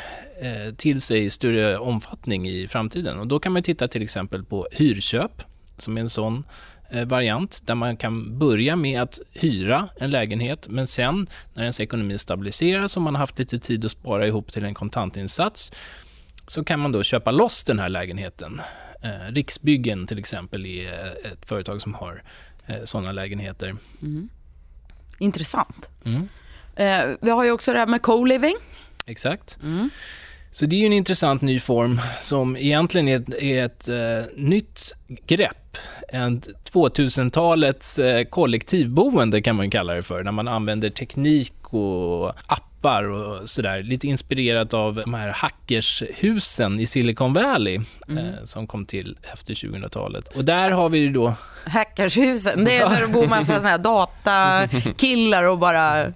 till 0.77 1.01
sig 1.01 1.25
i 1.25 1.29
större 1.29 1.77
omfattning 1.77 2.49
i 2.49 2.67
framtiden. 2.67 3.19
Och 3.19 3.27
då 3.27 3.39
kan 3.39 3.51
man 3.51 3.63
titta 3.63 3.87
till 3.87 4.01
exempel 4.01 4.43
på 4.43 4.67
hyrköp, 4.71 5.43
som 5.77 5.97
är 5.97 6.01
en 6.01 6.09
sån 6.09 6.43
eh, 6.89 7.05
variant 7.05 7.67
där 7.67 7.75
man 7.75 7.97
kan 7.97 8.39
börja 8.39 8.75
med 8.75 9.01
att 9.01 9.19
hyra 9.31 9.89
en 9.97 10.09
lägenhet 10.09 10.67
men 10.69 10.87
sen 10.87 11.27
när 11.53 11.63
ens 11.63 11.79
ekonomi 11.79 12.17
stabiliseras 12.17 12.97
och 12.97 13.03
man 13.03 13.15
har 13.15 13.19
haft 13.19 13.39
lite 13.39 13.59
tid 13.59 13.85
att 13.85 13.91
spara 13.91 14.27
ihop 14.27 14.51
till 14.51 14.65
en 14.65 14.73
kontantinsats 14.73 15.71
så 16.47 16.63
kan 16.63 16.79
man 16.79 16.91
då 16.91 17.03
köpa 17.03 17.31
loss 17.31 17.63
den 17.63 17.79
här 17.79 17.89
lägenheten. 17.89 18.61
Eh, 19.01 19.31
Riksbyggen 19.31 20.07
till 20.07 20.19
exempel 20.19 20.65
är 20.65 20.93
ett 21.31 21.45
företag 21.45 21.81
som 21.81 21.93
har 21.93 22.23
sådana 22.83 23.11
lägenheter. 23.11 23.75
Mm. 24.01 24.29
Intressant. 25.19 25.89
Mm. 26.05 26.29
Eh, 26.75 27.17
vi 27.21 27.31
har 27.31 27.43
ju 27.43 27.51
också 27.51 27.73
det 27.73 27.79
här 27.79 27.87
med 27.87 28.01
co-living. 28.01 28.55
Exakt. 29.05 29.59
Mm. 29.63 29.89
Så 30.51 30.65
det 30.65 30.75
är 30.75 30.79
ju 30.79 30.85
en 30.85 30.93
intressant 30.93 31.41
ny 31.41 31.59
form 31.59 32.01
som 32.19 32.57
egentligen 32.57 33.07
är 33.07 33.19
ett, 33.19 33.33
är 33.33 33.65
ett 33.65 33.89
uh, 33.89 34.43
nytt 34.43 34.93
grepp. 35.07 35.68
En 36.09 36.41
2000-talets 36.71 37.99
uh, 37.99 38.23
kollektivboende 38.23 39.41
kan 39.41 39.55
man 39.55 39.69
kalla 39.69 39.93
det 39.93 40.03
för, 40.03 40.23
när 40.23 40.31
man 40.31 40.47
använder 40.47 40.89
teknik 40.89 41.53
och 41.73 42.33
appar 42.79 43.03
och 43.03 43.49
sådär. 43.49 43.83
Lite 43.83 44.07
inspirerat 44.07 44.73
av 44.73 44.95
de 44.95 45.13
här 45.13 45.29
hackershusen 45.29 46.79
i 46.79 46.85
Silicon 46.85 47.33
Valley 47.33 47.79
mm. 48.07 48.25
eh, 48.25 48.33
som 48.43 48.67
kom 48.67 48.85
till 48.85 49.17
efter 49.33 49.53
2000-talet. 49.53 50.27
Och 50.27 50.45
där 50.45 50.71
har 50.71 50.89
vi 50.89 51.09
då... 51.09 51.33
Hackershusen, 51.65 52.65
det 52.65 52.77
är 52.77 52.89
när 52.89 53.01
det 53.01 53.07
bor 53.07 53.27
massa 53.27 53.59
såna 53.59 53.69
här 53.69 53.77
datakillar 53.77 55.43
och 55.43 55.57
bara 55.57 56.13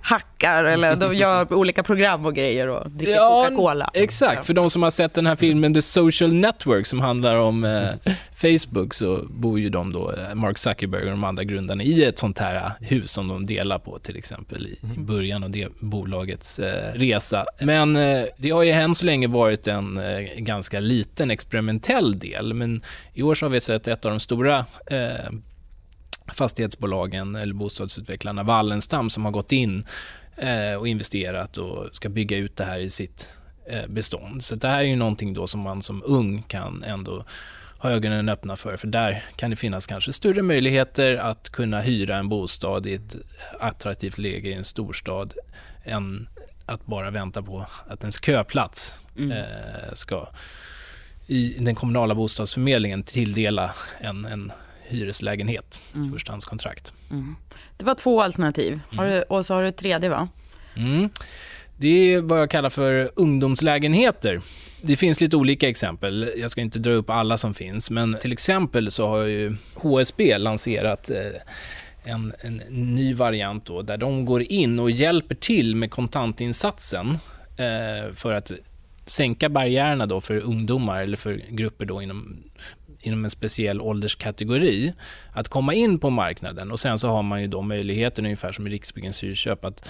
hackar 0.00 0.64
eller 0.64 0.96
de 0.96 1.14
gör 1.14 1.52
olika 1.52 1.82
program 1.82 2.26
och 2.26 2.34
grejer 2.34 2.68
och 2.68 2.90
dricker 2.90 3.12
ja, 3.12 3.44
Coca-Cola. 3.44 3.90
Exakt, 3.94 4.46
för 4.46 4.54
de 4.54 4.70
som 4.70 4.82
har 4.82 4.90
sett 4.90 5.14
den 5.14 5.26
här 5.26 5.36
filmen 5.36 5.74
The 5.74 5.82
Social 5.82 6.32
Network 6.32 6.86
som 6.86 7.00
handlar 7.00 7.36
om 7.36 7.64
eh, 7.64 8.12
Facebook 8.36 8.94
så 8.94 9.26
bor 9.30 9.60
ju 9.60 9.68
de 9.68 9.92
då, 9.92 10.12
eh, 10.12 10.34
Mark 10.34 10.58
Zuckerberg 10.58 11.02
och 11.02 11.10
de 11.10 11.24
andra 11.24 11.44
grundarna 11.44 11.82
i 11.82 12.04
ett 12.04 12.18
sånt 12.18 12.38
här 12.38 12.72
hus 12.80 13.10
som 13.10 13.28
de 13.28 13.46
delar 13.46 13.78
på 13.78 13.98
till 13.98 14.16
exempel 14.16 14.66
i, 14.66 14.78
i 14.96 15.00
början 15.00 15.44
av 15.44 15.50
det 15.50 15.68
bolagets 15.80 16.58
eh, 16.58 16.92
resa. 16.94 17.46
Men 17.60 17.96
eh, 17.96 18.24
det 18.36 18.50
har 18.50 18.62
ju 18.62 18.70
än 18.70 18.94
så 18.94 19.04
länge 19.04 19.26
varit 19.26 19.66
en 19.66 19.98
eh, 19.98 20.20
ganska 20.36 20.80
liten 20.80 21.30
experimentell 21.30 22.18
del, 22.18 22.54
men 22.54 22.82
i 23.14 23.22
år 23.22 23.34
så 23.34 23.46
har 23.46 23.50
vi 23.50 23.60
sett 23.60 23.88
ett 23.88 24.04
av 24.04 24.10
de 24.10 24.20
stora 24.20 24.66
eh, 24.86 25.32
fastighetsbolagen 26.34 27.36
eller 27.36 27.54
bostadsutvecklarna, 27.54 28.42
Wallenstam, 28.42 29.10
som 29.10 29.24
har 29.24 29.32
gått 29.32 29.52
in 29.52 29.84
eh, 30.36 30.78
och 30.78 30.88
investerat 30.88 31.58
och 31.58 31.88
ska 31.92 32.08
bygga 32.08 32.36
ut 32.36 32.56
det 32.56 32.64
här 32.64 32.78
i 32.78 32.90
sitt 32.90 33.32
eh, 33.68 33.86
bestånd. 33.88 34.44
Så 34.44 34.54
det 34.54 34.68
här 34.68 34.78
är 34.78 34.88
ju 34.88 34.96
någonting 34.96 35.34
då 35.34 35.46
som 35.46 35.60
man 35.60 35.82
som 35.82 36.02
ung 36.06 36.42
kan 36.42 36.82
ändå 36.82 37.24
ha 37.78 37.90
ögonen 37.90 38.28
öppna 38.28 38.56
för, 38.56 38.76
för 38.76 38.86
där 38.86 39.24
kan 39.36 39.50
det 39.50 39.56
finnas 39.56 39.86
kanske 39.86 40.12
större 40.12 40.42
möjligheter 40.42 41.16
att 41.16 41.50
kunna 41.50 41.80
hyra 41.80 42.16
en 42.16 42.28
bostad 42.28 42.86
i 42.86 42.94
ett 42.94 43.16
attraktivt 43.60 44.18
läge 44.18 44.48
i 44.48 44.52
en 44.52 44.64
storstad 44.64 45.34
än 45.84 46.28
att 46.66 46.86
bara 46.86 47.10
vänta 47.10 47.42
på 47.42 47.66
att 47.86 48.00
ens 48.00 48.24
köplats 48.24 49.00
mm. 49.16 49.32
eh, 49.32 49.44
ska 49.92 50.28
i 51.26 51.56
den 51.58 51.74
kommunala 51.74 52.14
bostadsförmedlingen 52.14 53.02
tilldela 53.02 53.74
en, 54.00 54.24
en 54.24 54.52
hyreslägenhet, 54.82 55.80
mm. 55.94 56.12
förstahandskontrakt. 56.12 56.92
Mm. 57.10 57.36
Det 57.76 57.84
var 57.84 57.94
två 57.94 58.22
alternativ, 58.22 58.80
mm. 58.92 59.10
du, 59.10 59.22
och 59.22 59.46
så 59.46 59.54
har 59.54 59.62
du 59.62 59.68
ett 59.68 59.76
tredje 59.76 60.08
va? 60.08 60.28
Mm. 60.76 61.10
Det 61.76 61.88
är 61.88 62.20
vad 62.20 62.40
jag 62.40 62.50
kallar 62.50 62.70
för 62.70 63.10
ungdomslägenheter. 63.14 64.40
Det 64.82 64.96
finns 64.96 65.20
lite 65.20 65.36
olika 65.36 65.68
exempel. 65.68 66.32
Jag 66.36 66.50
ska 66.50 66.60
inte 66.60 66.78
dra 66.78 66.90
upp 66.90 67.10
alla 67.10 67.38
som 67.38 67.54
finns, 67.54 67.90
men 67.90 68.18
till 68.20 68.32
exempel 68.32 68.90
så 68.90 69.06
har 69.06 69.22
ju 69.22 69.56
HSB 69.74 70.38
lanserat 70.38 71.10
eh, 71.10 71.40
en, 72.04 72.32
en 72.40 72.56
ny 72.68 73.14
variant 73.14 73.66
då, 73.66 73.82
där 73.82 73.96
de 73.96 74.24
går 74.24 74.42
in 74.42 74.78
och 74.78 74.90
hjälper 74.90 75.34
till 75.34 75.76
med 75.76 75.90
kontantinsatsen 75.90 77.18
eh, 77.56 78.12
för 78.14 78.32
att 78.32 78.52
sänka 79.06 79.48
barriärerna 79.48 80.06
då 80.06 80.20
för 80.20 80.36
ungdomar 80.36 81.02
eller 81.02 81.16
för 81.16 81.42
grupper 81.50 81.84
då 81.84 82.02
inom, 82.02 82.36
inom 83.00 83.24
en 83.24 83.30
speciell 83.30 83.80
ålderskategori 83.80 84.92
att 85.32 85.48
komma 85.48 85.74
in 85.74 85.98
på 85.98 86.10
marknaden. 86.10 86.70
Och 86.70 86.80
Sen 86.80 86.98
så 86.98 87.08
har 87.08 87.22
man 87.22 87.40
ju 87.42 87.46
då 87.46 87.62
möjligheten, 87.62 88.24
ungefär 88.24 88.52
som 88.52 88.66
i 88.66 88.70
Riksbyggens 88.70 89.24
hyrköp, 89.24 89.64
att 89.64 89.88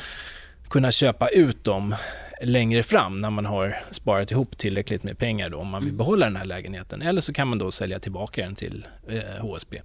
kunna 0.68 0.92
köpa 0.92 1.28
ut 1.28 1.64
dem 1.64 1.94
längre 2.42 2.82
fram 2.82 3.20
när 3.20 3.30
man 3.30 3.46
har 3.46 3.76
sparat 3.90 4.30
ihop 4.30 4.58
tillräckligt 4.58 5.02
med 5.02 5.18
pengar 5.18 5.50
då, 5.50 5.58
om 5.58 5.68
man 5.68 5.80
vill 5.80 5.88
mm. 5.88 5.98
behålla 5.98 6.26
den 6.26 6.36
här 6.36 6.44
lägenheten. 6.44 7.02
Eller 7.02 7.20
så 7.20 7.32
kan 7.32 7.48
man 7.48 7.58
då 7.58 7.70
sälja 7.70 7.98
tillbaka 7.98 8.42
den 8.42 8.54
till 8.54 8.86
eh, 9.08 9.46
HSB. 9.46 9.80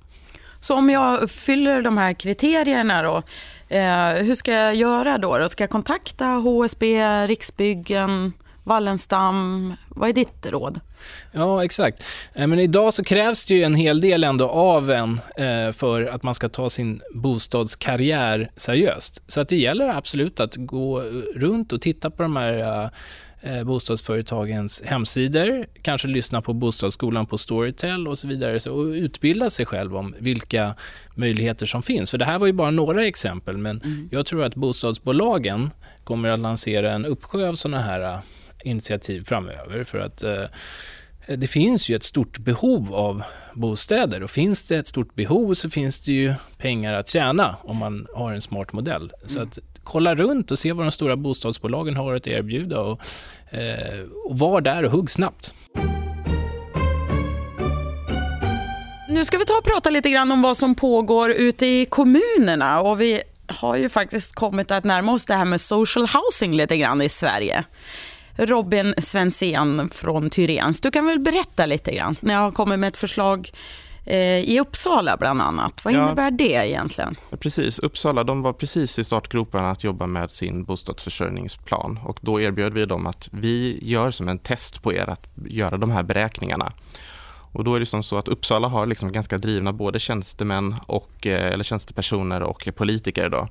Så 0.59 0.75
om 0.75 0.89
jag 0.89 1.31
fyller 1.31 1.81
de 1.81 1.97
här 1.97 2.13
kriterierna 2.13 3.01
då, 3.01 3.23
eh, 3.75 4.09
hur 4.09 4.35
ska 4.35 4.51
jag 4.51 4.75
göra 4.75 5.17
då? 5.17 5.37
då? 5.37 5.49
Ska 5.49 5.63
jag 5.63 5.69
kontakta 5.69 6.25
HSB, 6.25 7.03
Riksbyggen, 7.27 8.33
Wallenstam? 8.63 9.73
Vad 9.89 10.09
är 10.09 10.13
ditt 10.13 10.45
råd? 10.45 10.79
Ja, 11.31 11.63
exakt. 11.63 12.03
Eh, 12.33 12.47
men 12.47 12.59
idag 12.59 12.93
så 12.93 13.03
krävs 13.03 13.45
det 13.45 13.53
ju 13.53 13.63
en 13.63 13.75
hel 13.75 14.01
del 14.01 14.23
ändå 14.23 14.47
av 14.49 14.91
en 14.91 15.19
eh, 15.37 15.71
för 15.71 16.05
att 16.05 16.23
man 16.23 16.35
ska 16.35 16.49
ta 16.49 16.69
sin 16.69 17.01
bostadskarriär 17.13 18.51
seriöst. 18.55 19.23
Så 19.27 19.41
att 19.41 19.49
det 19.49 19.57
gäller 19.57 19.89
absolut 19.89 20.39
att 20.39 20.55
gå 20.55 21.01
runt 21.35 21.73
och 21.73 21.81
titta 21.81 22.09
på 22.09 22.23
de 22.23 22.35
här 22.35 22.89
eh, 23.41 23.63
bostadsföretagens 23.63 24.81
hemsidor, 24.85 25.65
kanske 25.81 26.07
lyssna 26.07 26.41
på 26.41 26.53
Bostadsskolan 26.53 27.25
på 27.25 27.37
Storytel 27.37 28.07
och 28.07 28.17
så 28.17 28.27
vidare 28.27 28.69
och 28.69 28.85
utbilda 28.85 29.49
sig 29.49 29.65
själv 29.65 29.97
om 29.97 30.15
vilka 30.19 30.75
möjligheter 31.15 31.65
som 31.65 31.83
finns. 31.83 32.11
För 32.11 32.17
det 32.17 32.25
här 32.25 32.39
var 32.39 32.47
ju 32.47 32.53
bara 32.53 32.71
några 32.71 33.05
exempel, 33.05 33.57
men 33.57 33.81
mm. 33.81 34.09
jag 34.11 34.25
tror 34.25 34.43
att 34.43 34.55
bostadsbolagen 34.55 35.71
kommer 36.03 36.29
att 36.29 36.39
lansera 36.39 36.91
en 36.91 37.05
uppsjö 37.05 37.49
av 37.49 37.55
sådana 37.55 37.81
här 37.81 38.19
initiativ 38.63 39.23
framöver 39.23 39.83
för 39.83 39.99
att 39.99 40.23
eh, 40.23 40.43
det 41.27 41.47
finns 41.47 41.89
ju 41.89 41.95
ett 41.95 42.03
stort 42.03 42.37
behov 42.37 42.95
av 42.95 43.23
bostäder 43.53 44.23
och 44.23 44.31
finns 44.31 44.67
det 44.67 44.77
ett 44.77 44.87
stort 44.87 45.15
behov 45.15 45.53
så 45.53 45.69
finns 45.69 46.01
det 46.01 46.11
ju 46.11 46.33
pengar 46.57 46.93
att 46.93 47.09
tjäna 47.09 47.55
om 47.63 47.77
man 47.77 48.07
har 48.15 48.33
en 48.33 48.41
smart 48.41 48.73
modell. 48.73 49.01
Mm. 49.01 49.29
Så 49.29 49.41
att 49.41 49.59
kolla 49.83 50.15
runt 50.15 50.51
och 50.51 50.59
se 50.59 50.73
vad 50.73 50.85
de 50.85 50.91
stora 50.91 51.15
bostadsbolagen 51.15 51.95
har 51.95 52.13
att 52.13 52.27
erbjuda 52.27 52.79
och, 52.79 53.01
eh, 53.49 54.01
och 54.25 54.39
var 54.39 54.61
där 54.61 54.83
och 54.83 54.91
hugg 54.91 55.09
snabbt. 55.09 55.53
Nu 59.09 59.25
ska 59.25 59.37
vi 59.37 59.45
ta 59.45 59.57
och 59.57 59.63
prata 59.63 59.89
lite 59.89 60.09
grann 60.09 60.31
om 60.31 60.41
vad 60.41 60.57
som 60.57 60.75
pågår 60.75 61.31
ute 61.31 61.65
i 61.65 61.85
kommunerna 61.85 62.81
och 62.81 63.01
vi 63.01 63.21
har 63.47 63.75
ju 63.75 63.89
faktiskt 63.89 64.35
kommit 64.35 64.71
att 64.71 64.83
närma 64.83 65.11
oss 65.11 65.25
det 65.25 65.33
här 65.33 65.45
med 65.45 65.61
social 65.61 66.07
housing 66.07 66.55
lite 66.55 66.77
grann 66.77 67.01
i 67.01 67.09
Sverige. 67.09 67.63
Robin 68.35 68.93
Svensén 68.97 69.89
från 69.89 70.29
Tyrens. 70.29 70.81
Du 70.81 70.91
kan 70.91 71.05
väl 71.05 71.19
berätta 71.19 71.65
lite 71.65 71.95
grann 71.95 72.15
när 72.19 72.33
jag 72.33 72.53
kommer 72.53 72.77
med 72.77 72.87
ett 72.87 72.97
förslag 72.97 73.51
eh, 74.05 74.39
i 74.39 74.59
Uppsala 74.59 75.17
bland 75.17 75.41
annat. 75.41 75.85
Vad 75.85 75.93
innebär 75.93 76.23
ja, 76.23 76.31
det 76.31 76.69
egentligen? 76.69 77.15
Precis, 77.39 77.79
Uppsala 77.79 78.23
de 78.23 78.41
var 78.41 78.53
precis 78.53 78.99
i 78.99 79.03
startgroparna 79.03 79.71
att 79.71 79.83
jobba 79.83 80.07
med 80.07 80.31
sin 80.31 80.63
bostadsförsörjningsplan 80.63 81.99
och 82.05 82.19
då 82.21 82.41
erbjöd 82.41 82.73
vi 82.73 82.85
dem 82.85 83.07
att 83.07 83.29
vi 83.31 83.79
gör 83.81 84.11
som 84.11 84.27
en 84.27 84.39
test 84.39 84.83
på 84.83 84.93
er 84.93 85.09
att 85.09 85.27
göra 85.47 85.77
de 85.77 85.91
här 85.91 86.03
beräkningarna. 86.03 86.71
Och 87.51 87.63
då 87.63 87.75
är 87.75 87.79
det 87.79 87.85
som 87.85 88.03
så 88.03 88.17
att 88.17 88.27
Uppsala 88.27 88.67
har 88.67 88.85
liksom 88.85 89.11
ganska 89.11 89.37
drivna 89.37 89.73
både 89.73 89.99
tjänstemän 89.99 90.75
och, 90.85 91.27
eh, 91.27 91.53
eller 91.53 91.63
tjänstepersoner 91.63 92.43
och 92.43 92.69
politiker. 92.75 93.29
Då. 93.29 93.47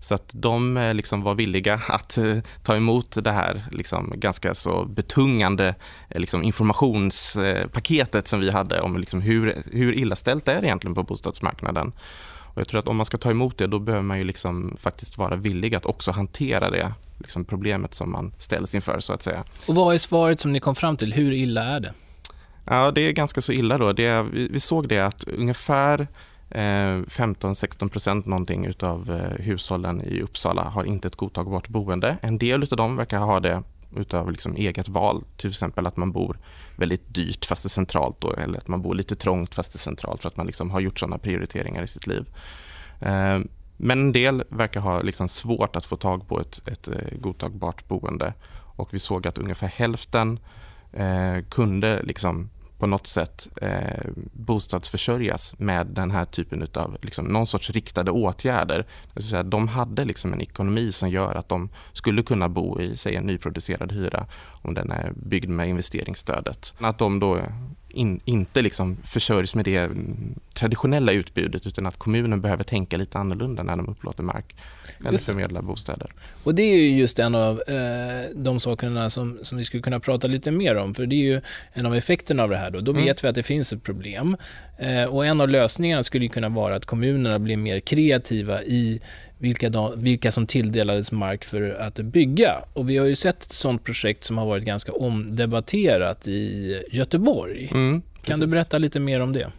Så 0.00 0.14
att 0.14 0.30
de 0.32 0.76
eh, 0.76 0.94
liksom 0.94 1.22
var 1.22 1.34
villiga 1.34 1.74
att 1.88 2.18
eh, 2.18 2.38
ta 2.62 2.76
emot 2.76 3.24
det 3.24 3.30
här 3.30 3.64
liksom 3.70 4.12
ganska 4.16 4.54
så 4.54 4.84
betungande 4.84 5.74
liksom 6.08 6.42
informationspaketet 6.42 8.28
som 8.28 8.40
vi 8.40 8.50
hade 8.50 8.80
om 8.80 8.96
liksom 8.96 9.20
hur, 9.20 9.62
hur 9.72 9.92
illa 9.92 10.16
ställt 10.16 10.44
det 10.44 10.52
är 10.52 10.64
egentligen 10.64 10.94
på 10.94 11.02
bostadsmarknaden. 11.02 11.92
Och 12.54 12.60
jag 12.60 12.68
tror 12.68 12.78
att 12.78 12.88
om 12.88 12.96
man 12.96 13.06
ska 13.06 13.16
ta 13.16 13.30
emot 13.30 13.58
det, 13.58 13.66
då 13.66 13.78
behöver 13.78 14.02
man 14.02 14.18
ju 14.18 14.24
liksom 14.24 14.76
faktiskt 14.80 15.18
vara 15.18 15.36
villig 15.36 15.74
att 15.74 15.86
också 15.86 16.10
hantera 16.10 16.70
det 16.70 16.92
liksom 17.18 17.44
problemet 17.44 17.94
som 17.94 18.12
man 18.12 18.32
ställs 18.38 18.74
inför 18.74 19.00
så 19.00 19.12
att 19.12 19.22
säga. 19.22 19.44
Och 19.66 19.74
vad 19.74 19.94
är 19.94 19.98
svaret 19.98 20.40
som 20.40 20.52
ni 20.52 20.60
kom 20.60 20.74
fram 20.74 20.96
till? 20.96 21.12
Hur 21.12 21.32
illa 21.32 21.62
är 21.64 21.80
det? 21.80 21.94
Ja, 22.64 22.90
det 22.90 23.00
är 23.00 23.12
ganska 23.12 23.42
så 23.42 23.52
illa 23.52 23.78
då. 23.78 23.92
Det, 23.92 24.22
vi, 24.22 24.48
vi 24.48 24.60
såg 24.60 24.88
det 24.88 24.98
att 24.98 25.24
ungefär 25.24 26.00
eh, 26.50 26.98
15-16 27.06 27.88
procent 27.88 28.26
någonting 28.26 28.66
utav 28.66 29.10
eh, 29.10 29.44
hushållen 29.44 30.02
i 30.02 30.20
Uppsala 30.20 30.62
har 30.62 30.84
inte 30.84 31.08
ett 31.08 31.16
godtagbart 31.16 31.68
boende. 31.68 32.16
En 32.22 32.38
del 32.38 32.62
av 32.62 32.76
dem 32.76 32.96
verkar 32.96 33.18
ha 33.18 33.40
det 33.40 33.62
utav 33.96 34.30
liksom 34.30 34.56
eget 34.56 34.88
val, 34.88 35.24
till 35.36 35.50
exempel 35.50 35.86
att 35.86 35.96
man 35.96 36.12
bor 36.12 36.38
väldigt 36.76 37.14
dyrt 37.14 37.44
fast 37.44 37.62
det 37.62 37.66
är 37.66 37.70
centralt 37.70 38.20
då, 38.20 38.32
eller 38.32 38.58
att 38.58 38.68
man 38.68 38.82
bor 38.82 38.94
lite 38.94 39.16
trångt 39.16 39.54
fast 39.54 39.72
det 39.72 39.76
är 39.76 39.78
centralt 39.78 40.22
för 40.22 40.28
att 40.28 40.36
man 40.36 40.46
liksom 40.46 40.70
har 40.70 40.80
gjort 40.80 40.98
sådana 40.98 41.18
prioriteringar 41.18 41.82
i 41.82 41.88
sitt 41.88 42.06
liv. 42.06 42.24
Eh, 43.00 43.38
men 43.76 44.00
en 44.00 44.12
del 44.12 44.44
verkar 44.48 44.80
ha 44.80 45.02
liksom 45.02 45.28
svårt 45.28 45.76
att 45.76 45.84
få 45.84 45.96
tag 45.96 46.28
på 46.28 46.40
ett, 46.40 46.68
ett 46.68 46.88
godtagbart 47.20 47.88
boende 47.88 48.34
och 48.76 48.94
vi 48.94 48.98
såg 48.98 49.26
att 49.26 49.38
ungefär 49.38 49.66
hälften 49.66 50.38
eh, 50.92 51.44
kunde 51.50 52.02
liksom 52.02 52.50
på 52.82 52.86
något 52.86 53.06
sätt 53.06 53.48
eh, 53.62 54.10
bostadsförsörjas 54.32 55.58
med 55.58 55.86
den 55.86 56.10
här 56.10 56.24
typen 56.24 56.68
av 56.74 56.96
liksom, 57.02 57.24
någon 57.24 57.46
sorts 57.46 57.70
riktade 57.70 58.10
åtgärder. 58.10 58.86
Det 59.14 59.22
säga, 59.22 59.42
de 59.42 59.68
hade 59.68 60.04
liksom 60.04 60.32
en 60.32 60.40
ekonomi 60.40 60.92
som 60.92 61.10
gör 61.10 61.34
att 61.34 61.48
de 61.48 61.68
skulle 61.92 62.22
kunna 62.22 62.48
bo 62.48 62.80
i 62.80 62.96
säg, 62.96 63.16
en 63.16 63.24
nyproducerad 63.24 63.92
hyra 63.92 64.26
om 64.62 64.74
den 64.74 64.90
är 64.90 65.12
byggd 65.16 65.48
med 65.48 65.68
investeringsstödet. 65.68 66.74
Att 66.78 66.98
de 66.98 67.20
då 67.20 67.40
in, 67.92 68.20
inte 68.24 68.62
liksom 68.62 68.96
försörjs 69.04 69.54
med 69.54 69.64
det 69.64 69.90
traditionella 70.54 71.12
utbudet 71.12 71.66
utan 71.66 71.86
att 71.86 71.96
kommunen 71.96 72.40
behöver 72.40 72.64
tänka 72.64 72.96
lite 72.96 73.18
annorlunda 73.18 73.62
när 73.62 73.76
de 73.76 73.88
upplåter 73.88 74.22
mark 74.22 74.56
eller 75.06 75.18
förmedlar 75.18 75.62
bostäder. 75.62 76.10
Och 76.44 76.54
det 76.54 76.62
är 76.62 76.76
ju 76.76 76.96
just 76.98 77.18
en 77.18 77.34
av 77.34 77.62
eh, 77.68 78.30
de 78.34 78.60
sakerna 78.60 79.10
som, 79.10 79.38
som 79.42 79.58
vi 79.58 79.64
skulle 79.64 79.82
kunna 79.82 80.00
prata 80.00 80.26
lite 80.26 80.50
mer 80.50 80.76
om 80.76 80.94
för 80.94 81.06
det 81.06 81.16
är 81.16 81.34
ju 81.34 81.40
en 81.72 81.86
av 81.86 81.94
effekterna 81.94 82.42
av 82.42 82.50
det 82.50 82.56
här. 82.56 82.70
Då, 82.70 82.80
då 82.80 82.92
mm. 82.92 83.04
vet 83.04 83.24
vi 83.24 83.28
att 83.28 83.34
det 83.34 83.42
finns 83.42 83.72
ett 83.72 83.82
problem 83.82 84.36
eh, 84.78 85.04
och 85.04 85.26
en 85.26 85.40
av 85.40 85.48
lösningarna 85.48 86.02
skulle 86.02 86.28
kunna 86.28 86.48
vara 86.48 86.74
att 86.74 86.86
kommunerna 86.86 87.38
blir 87.38 87.56
mer 87.56 87.80
kreativa 87.80 88.62
i 88.62 89.00
vilka, 89.42 89.68
de, 89.68 89.92
vilka 89.96 90.32
som 90.32 90.46
tilldelades 90.46 91.12
mark 91.12 91.44
för 91.44 91.70
att 91.70 91.94
bygga. 91.94 92.64
Och 92.72 92.90
vi 92.90 92.96
har 92.96 93.06
ju 93.06 93.16
sett 93.16 93.42
ett 93.42 93.52
sådant 93.52 93.84
projekt 93.84 94.24
som 94.24 94.38
har 94.38 94.46
varit 94.46 94.64
ganska 94.64 94.92
omdebatterat 94.92 96.28
i 96.28 96.82
Göteborg. 96.90 97.70
Mm, 97.72 98.02
kan 98.24 98.40
du 98.40 98.46
berätta 98.46 98.78
lite 98.78 99.00
mer 99.00 99.20
om 99.20 99.32
det? 99.32 99.52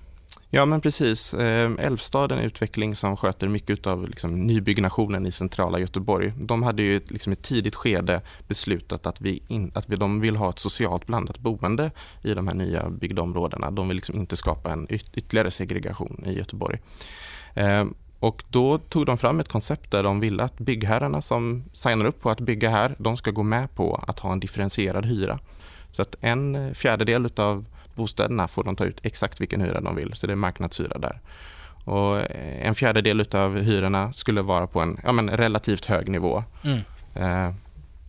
Ja 0.50 0.66
men 0.66 0.82
precis. 0.82 1.34
Eh, 1.34 1.72
Älvstad 1.80 2.32
är 2.32 2.38
en 2.38 2.44
utveckling 2.44 2.96
som 2.96 3.18
sköter 3.18 3.48
mycket 3.48 3.88
av 3.88 4.08
liksom, 4.08 4.48
nybyggnationen 4.48 5.25
i 5.25 5.32
centrala 5.32 5.80
Göteborg. 5.80 6.34
De 6.38 6.63
hade 6.63 6.84
ju 6.84 7.02
liksom, 7.08 7.34
ett 7.34 7.44
tidigt 7.44 7.75
skede 7.75 8.22
beslutat 8.48 9.08
att, 9.08 9.22
vi 9.22 9.44
in, 9.48 9.72
att 9.75 9.90
vi, 9.90 9.96
de 9.96 10.22
vill 10.22 10.36
ha 10.36 10.50
ett 10.50 10.60
socialt 10.60 11.08
blandat 11.08 11.40
boende 11.40 11.92
i 12.22 12.34
de 12.34 12.48
här 12.48 12.56
nya 12.56 12.90
byggda 12.90 13.22
områdena. 13.22 13.72
De 13.72 13.88
vill 13.88 13.96
liksom 13.96 14.16
inte 14.16 14.36
skapa 14.36 14.72
en 14.72 14.88
yt 14.90 15.12
ytterligare 15.13 15.52
segregation 15.52 16.24
i 16.25 16.34
Göteborg. 16.34 16.80
Och 18.24 18.44
då 18.50 18.77
tog 18.77 19.06
de 19.06 19.18
fram 19.18 19.39
ett 19.39 19.48
koncept 19.48 19.92
där 19.92 20.03
de 20.03 20.20
ville 20.20 20.44
att 20.44 20.58
byggherrarna 20.60 21.22
som 21.22 21.63
signar 21.74 22.06
upp 22.06 22.22
på 22.22 22.30
att 22.30 22.39
bygga 22.39 22.70
här, 22.70 22.96
de 22.98 23.18
ska 23.18 23.32
gå 23.32 23.44
med 23.44 23.75
på 23.75 24.03
att 24.08 24.20
ha 24.20 24.32
en 24.32 24.39
differentierad 24.39 25.06
hyra. 25.06 25.39
Så 25.92 26.01
att 26.01 26.15
en 26.22 26.75
fjärdedel 26.75 27.30
av 27.36 27.65
bostäderna 27.96 28.48
får 28.48 28.63
de 28.63 28.75
ta 28.75 28.86
ut 28.86 29.00
exakt 29.03 29.42
vilken 29.42 29.62
hyra 29.62 29.82
de 29.82 29.96
vill, 29.96 30.13
så 30.13 30.27
det 30.27 30.34
är 30.34 30.36
marknadshyra 30.36 30.98
där. 30.98 31.20
Och 31.84 32.32
en 32.62 32.75
fjärdedel 32.75 33.25
av 33.32 33.58
hyrorna 33.58 34.13
skulle 34.13 34.42
vara 34.42 34.68
på 34.68 34.80
en 34.80 35.00
ja, 35.03 35.12
men 35.12 35.30
relativt 35.30 35.86
hög 35.86 36.10
nivå. 36.10 36.44
Mm. 36.63 36.80
Eh, 37.15 37.53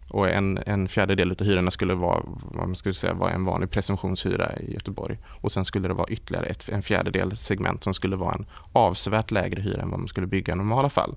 och 0.09 0.31
en, 0.31 0.59
en 0.67 0.89
fjärdedel 0.89 1.31
av 1.31 1.47
hyrorna 1.47 1.71
skulle 1.71 1.95
vara 1.95 2.21
vad 2.25 2.69
man 2.69 2.77
skulle 2.77 2.95
säga 2.95 3.15
var 3.15 3.31
en 3.31 3.45
vanlig 3.45 3.71
presumtionshyra 3.71 4.57
i 4.57 4.75
Göteborg. 4.75 5.19
Och 5.41 5.53
sen 5.53 5.65
skulle 5.65 5.89
det 5.89 5.95
vara 5.95 6.09
ytterligare 6.09 6.47
ett, 6.47 6.69
en 6.69 6.83
fjärdedel 6.83 7.37
segment 7.37 7.85
som 7.85 7.95
skulle 7.95 8.17
vara 8.17 8.35
en 8.35 8.47
avsevärt 8.73 9.31
lägre 9.31 9.63
hyra 9.63 9.83
än 9.83 9.91
vad 9.91 9.99
man 9.99 10.09
skulle 10.09 10.27
bygga 10.27 10.53
i 10.53 10.57
normala 10.57 10.89
fall. 10.89 11.17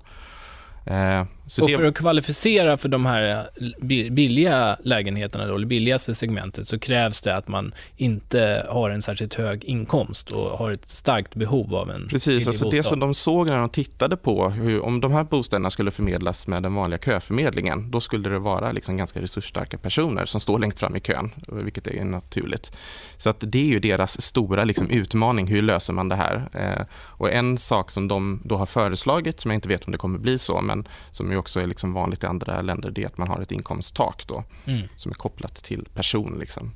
Eh, 0.84 1.24
så 1.48 1.62
och 1.62 1.68
det- 1.68 1.76
för 1.76 1.84
att 1.84 1.94
kvalificera 1.94 2.76
för 2.76 2.88
de 2.88 3.06
här 3.06 3.48
bi- 3.80 4.10
billiga 4.10 4.76
lägenheterna, 4.84 5.46
då, 5.46 5.54
eller 5.54 5.66
billigaste 5.66 6.14
segmentet, 6.14 6.68
så 6.68 6.78
krävs 6.78 7.22
det 7.22 7.36
att 7.36 7.48
man 7.48 7.74
inte 7.96 8.66
har 8.68 8.90
en 8.90 9.02
särskilt 9.02 9.34
hög 9.34 9.64
inkomst 9.64 10.30
och 10.32 10.58
har 10.58 10.72
ett 10.72 10.88
starkt 10.88 11.34
behov 11.34 11.74
av 11.74 11.90
en 11.90 12.08
Precis, 12.08 12.48
alltså 12.48 12.64
det 12.64 12.76
bostad. 12.76 12.84
som 12.86 13.00
de 13.00 13.14
såg 13.14 13.48
när 13.48 13.58
de 13.58 13.68
tittade 13.68 14.16
på 14.16 14.48
hur, 14.48 14.80
om 14.84 15.00
de 15.00 15.12
här 15.12 15.24
bostäderna 15.24 15.70
skulle 15.70 15.90
förmedlas 15.90 16.46
med 16.46 16.62
den 16.62 16.74
vanliga 16.74 16.98
köförmedlingen, 16.98 17.90
då 17.90 18.00
skulle 18.00 18.28
det 18.28 18.38
vara 18.38 18.72
liksom 18.72 18.96
ganska 18.96 19.20
resursstarka 19.22 19.78
personer 19.78 20.24
som 20.24 20.40
står 20.40 20.58
längst 20.58 20.78
fram 20.80 20.96
i 20.96 21.00
kön, 21.00 21.30
vilket 21.48 21.86
är 21.86 22.04
naturligt. 22.04 22.72
Så 23.16 23.30
att 23.30 23.36
det 23.40 23.58
är 23.58 23.66
ju 23.66 23.80
deras 23.80 24.20
stora 24.22 24.64
liksom, 24.64 24.90
utmaning, 24.90 25.46
hur 25.46 25.62
löser 25.62 25.92
man 25.92 26.08
det 26.08 26.16
här? 26.16 26.48
Eh, 26.52 26.84
och 26.94 27.32
en 27.32 27.58
sak 27.58 27.90
som 27.90 28.08
de 28.08 28.40
då 28.44 28.56
har 28.56 28.66
föreslagit, 28.66 29.40
som 29.40 29.50
jag 29.50 29.56
inte 29.56 29.68
vet 29.68 29.84
om 29.84 29.92
det 29.92 29.98
kommer 29.98 30.18
bli 30.18 30.38
så, 30.38 30.60
men 30.60 30.88
som 31.12 31.32
också 31.38 31.60
är 31.60 31.66
liksom 31.66 31.92
vanligt 31.92 32.22
i 32.22 32.26
andra 32.26 32.62
länder, 32.62 32.90
det 32.90 33.02
är 33.02 33.06
att 33.06 33.18
man 33.18 33.28
har 33.28 33.40
ett 33.40 33.52
inkomsttak 33.52 34.24
då, 34.26 34.44
Mm. 34.66 34.88
som 34.96 35.10
är 35.12 35.16
kopplat 35.16 35.54
till 35.54 35.88
person. 35.94 36.36
Liksom. 36.40 36.72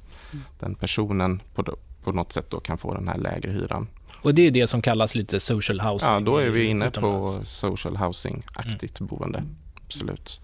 Den 0.58 0.74
personen 0.74 1.42
på, 1.54 1.76
på 2.04 2.12
något 2.12 2.32
sätt 2.32 2.50
då 2.50 2.60
kan 2.60 2.78
få 2.78 2.94
den 2.94 3.08
här 3.08 3.18
lägre 3.18 3.50
hyran. 3.50 3.88
Och 4.22 4.34
det 4.34 4.46
är 4.46 4.50
det 4.50 4.66
som 4.66 4.82
kallas 4.82 5.14
lite 5.14 5.40
social 5.40 5.80
housing. 5.80 6.08
Ja, 6.12 6.20
då 6.20 6.36
är 6.36 6.48
vi 6.50 6.64
inne 6.64 6.86
utomlands. 6.88 7.36
på 7.38 7.44
social 7.44 7.96
housing-aktigt 7.96 9.00
boende. 9.00 9.44
Absolut. 9.86 10.40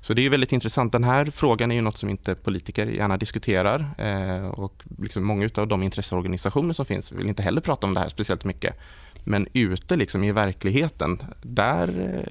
Så 0.00 0.14
det 0.14 0.26
är 0.26 0.30
väldigt 0.30 0.52
intressant. 0.52 0.92
Den 0.92 1.04
här 1.04 1.24
frågan 1.24 1.70
är 1.70 1.74
ju 1.74 1.80
något 1.80 1.96
som 1.98 2.08
inte 2.08 2.34
politiker 2.34 2.86
gärna 2.86 3.16
diskuterar 3.16 3.94
eh, 3.98 4.46
och 4.48 4.82
liksom 4.98 5.24
många 5.24 5.48
av 5.56 5.68
de 5.68 5.82
intresseorganisationer 5.82 6.74
som 6.74 6.84
finns 6.86 7.12
vill 7.12 7.26
inte 7.28 7.42
heller 7.42 7.60
prata 7.60 7.86
om 7.86 7.94
det 7.94 8.00
här 8.00 8.08
speciellt 8.08 8.44
mycket. 8.44 8.76
Men 9.28 9.48
ute 9.52 9.96
liksom 9.96 10.24
i 10.24 10.32
verkligheten, 10.32 11.22
där 11.42 11.88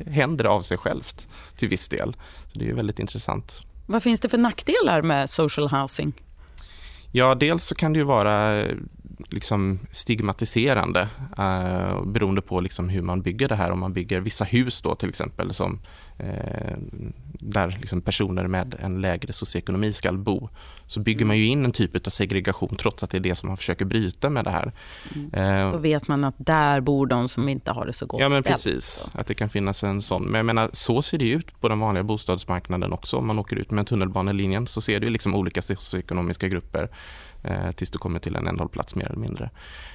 eh, 0.08 0.14
händer 0.14 0.44
det 0.44 0.50
av 0.50 0.62
sig 0.62 0.78
självt 0.78 1.28
till 1.58 1.70
viss 1.70 1.88
del. 1.88 2.16
Så 2.54 2.60
det 2.60 2.70
är 2.70 2.74
väldigt 2.74 3.00
intressant. 3.00 3.62
Vad 3.86 4.04
finns 4.04 4.20
det 4.20 4.30
för 4.30 4.38
nackdelar 4.38 5.02
med 5.02 5.30
social 5.30 5.70
housing? 5.70 6.14
Ja, 7.12 7.36
dels 7.36 7.66
så 7.66 7.76
kan 7.76 7.94
det 7.94 8.00
ju 8.00 8.06
vara 8.06 8.62
eh, 8.62 8.76
liksom 9.30 9.80
stigmatiserande 9.92 11.08
eh, 11.38 12.06
beroende 12.06 12.42
på 12.42 12.60
liksom 12.60 12.90
hur 12.90 13.02
man 13.02 13.22
bygger 13.22 13.48
det 13.48 13.56
här. 13.56 13.72
Om 13.72 13.80
man 13.80 13.94
bygger 13.94 14.20
vissa 14.20 14.46
hus 14.46 14.82
då 14.82 14.96
till 14.96 15.10
exempel 15.10 15.54
som, 15.54 15.80
där 17.40 17.78
liksom 17.82 18.02
personer 18.02 18.48
med 18.48 18.76
en 18.80 19.02
lägre 19.02 19.34
socioekonomi 19.34 19.94
ska 19.94 20.12
bo 20.12 20.50
så 20.88 21.00
bygger 21.00 21.26
man 21.26 21.38
ju 21.38 21.46
in 21.48 21.66
en 21.66 21.72
typ 21.72 22.08
av 22.08 22.12
segregation 22.12 22.76
trots 22.76 23.04
att 23.04 23.10
det 23.10 23.18
är 23.18 23.22
det 23.22 23.36
som 23.36 23.48
man 23.50 23.58
försöker 23.58 23.86
bryta 23.86 24.30
med 24.30 24.44
det 24.44 24.50
här. 24.52 24.72
Eh, 25.34 25.72
Då 25.72 25.78
vet 25.78 26.08
man 26.08 26.24
att 26.24 26.36
där 26.38 26.82
bor 26.82 27.08
de 27.08 27.28
som 27.30 27.50
inte 27.50 27.72
har 27.72 27.86
det 27.86 27.94
så 27.94 28.06
gott 28.06 28.22
Ja 28.22 28.30
men 28.30 28.44
ställt. 28.44 28.56
precis, 28.56 29.10
att 29.14 29.28
det 29.28 29.34
kan 29.36 29.50
finnas 29.50 29.84
en 29.84 30.02
sån. 30.02 30.24
Men 30.24 30.36
jag 30.36 30.46
menar, 30.46 30.70
så 30.74 31.02
ser 31.02 31.18
det 31.18 31.30
ut 31.30 31.62
på 31.62 31.70
den 31.70 31.80
vanliga 31.80 32.04
bostadsmarknaden 32.04 32.94
också. 32.94 33.18
Om 33.18 33.28
man 33.28 33.40
åker 33.40 33.56
ut 33.56 33.72
med 33.72 33.88
tunnelbanelinjen 33.88 34.68
så 34.68 34.82
ser 34.82 35.00
du 35.00 35.10
liksom 35.10 35.36
olika 35.36 35.62
socioekonomiska 35.62 36.48
grupper 36.48 36.90
eh, 37.46 37.72
tills 37.72 37.92
du 37.92 37.98
kommer 37.98 38.20
till 38.20 38.36
en 38.36 38.48
ändhållplats 38.48 38.96
mer 38.96 39.06
eller 39.06 39.20
mindre. 39.20 39.50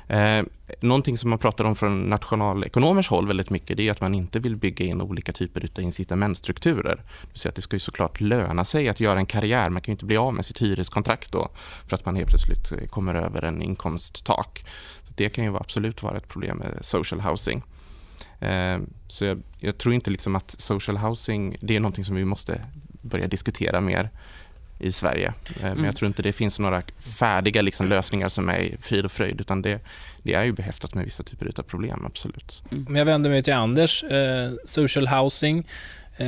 Eh, 0.08 0.44
någonting 0.80 1.18
som 1.18 1.30
man 1.30 1.38
pratar 1.38 1.64
om 1.64 1.76
från 1.76 2.02
nationalekonomers 2.02 3.08
håll 3.08 3.26
väldigt 3.26 3.50
mycket 3.50 3.76
det 3.76 3.88
är 3.88 3.92
att 3.92 4.00
man 4.00 4.14
inte 4.14 4.38
vill 4.38 4.56
bygga 4.56 4.84
in 4.84 5.00
olika 5.00 5.32
typer 5.32 5.68
av 5.76 5.82
incitamentstrukturer. 5.82 7.02
Det 7.32 7.48
att 7.48 7.54
det 7.54 7.62
ska 7.62 7.76
ju 7.76 7.80
såklart 7.80 8.20
löna 8.20 8.64
sig 8.64 8.88
att 8.88 9.00
göra 9.00 9.18
en 9.18 9.26
karriär. 9.26 9.70
Man 9.70 9.82
kan 9.82 9.92
ju 9.92 9.94
inte 9.94 10.04
bli 10.04 10.16
av 10.16 10.34
med 10.34 10.46
sitt 10.46 10.62
hyreskontrakt 10.62 11.32
då 11.32 11.48
för 11.86 11.96
att 11.96 12.04
man 12.04 12.16
helt 12.16 12.28
plötsligt 12.28 12.72
eh, 12.72 12.88
kommer 12.88 13.14
över 13.14 13.42
en 13.42 13.62
inkomsttak. 13.62 14.64
Så 15.06 15.12
det 15.16 15.28
kan 15.28 15.44
ju 15.44 15.56
absolut 15.56 16.02
vara 16.02 16.16
ett 16.16 16.28
problem 16.28 16.58
med 16.58 16.78
social 16.80 17.20
housing. 17.20 17.62
Eh, 18.40 18.78
Så 19.08 19.24
jag, 19.24 19.42
jag 19.58 19.78
tror 19.78 19.94
inte 19.94 20.10
liksom 20.10 20.36
att 20.36 20.54
social 20.58 20.96
housing, 20.96 21.56
det 21.60 21.76
är 21.76 21.80
någonting 21.80 22.04
som 22.04 22.16
vi 22.16 22.24
måste 22.24 22.64
börja 23.02 23.28
diskutera 23.28 23.80
mer 23.80 24.10
i 24.80 24.92
Sverige. 24.92 25.26
Eh, 25.26 25.62
Men 25.62 25.72
Mm. 25.72 25.84
jag 25.84 25.96
tror 25.96 26.06
inte 26.06 26.22
det 26.22 26.32
finns 26.32 26.58
några 26.58 26.82
färdiga 27.18 27.62
liksom 27.62 27.88
lösningar 27.88 28.28
som 28.28 28.48
är 28.48 28.76
frid 28.80 29.04
och 29.04 29.12
fröjd, 29.12 29.40
utan 29.40 29.62
det, 29.62 29.80
det 30.22 30.34
är 30.34 30.44
ju 30.44 30.52
behäftat 30.52 30.94
med 30.94 31.04
vissa 31.04 31.22
typer 31.22 31.52
av 31.58 31.62
problem, 31.62 32.04
absolut. 32.06 32.62
Om 32.88 32.96
jag 32.96 33.04
vänder 33.04 33.30
mig 33.30 33.42
till 33.42 33.54
Anders, 33.54 34.04
eh, 34.04 34.50
social 34.64 35.08
housing. 35.08 35.66
Eh, 36.16 36.26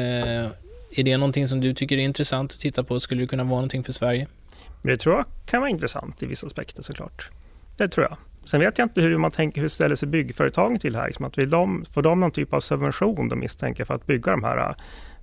är 0.96 1.02
det 1.02 1.16
någonting 1.16 1.48
som 1.48 1.60
du 1.60 1.74
tycker 1.74 1.96
är 1.96 2.00
intressant 2.02 2.52
att 2.52 2.58
titta 2.60 2.84
på? 2.84 3.00
Skulle 3.00 3.20
det 3.22 3.26
kunna 3.26 3.44
vara 3.44 3.54
någonting 3.54 3.84
för 3.84 3.92
Sverige? 3.92 4.26
Men 4.82 4.90
det 4.92 4.96
tror 4.96 5.14
jag 5.14 5.24
kan 5.46 5.60
vara 5.60 5.70
intressant 5.70 6.22
i 6.22 6.26
vissa 6.26 6.46
aspekter 6.46 6.82
såklart. 6.82 7.30
Det 7.76 7.88
tror 7.88 8.06
jag. 8.06 8.16
Sen 8.44 8.60
vet 8.60 8.78
jag 8.78 8.84
inte 8.84 9.00
hur 9.00 9.16
man 9.16 9.30
tänker, 9.30 9.60
hur 9.60 9.68
ställer 9.68 9.96
sig 9.96 10.08
byggföretagen 10.08 10.78
till 10.78 10.92
det 10.92 10.98
här? 10.98 11.06
Liksom 11.06 11.24
att 11.24 11.38
vill 11.38 11.50
de, 11.50 11.84
får 11.92 12.02
de 12.02 12.20
någon 12.20 12.30
typ 12.30 12.52
av 12.52 12.60
subvention 12.60 13.28
de 13.28 13.38
misstänker 13.38 13.84
för 13.84 13.94
att 13.94 14.06
bygga 14.06 14.32
de 14.32 14.44
här? 14.44 14.74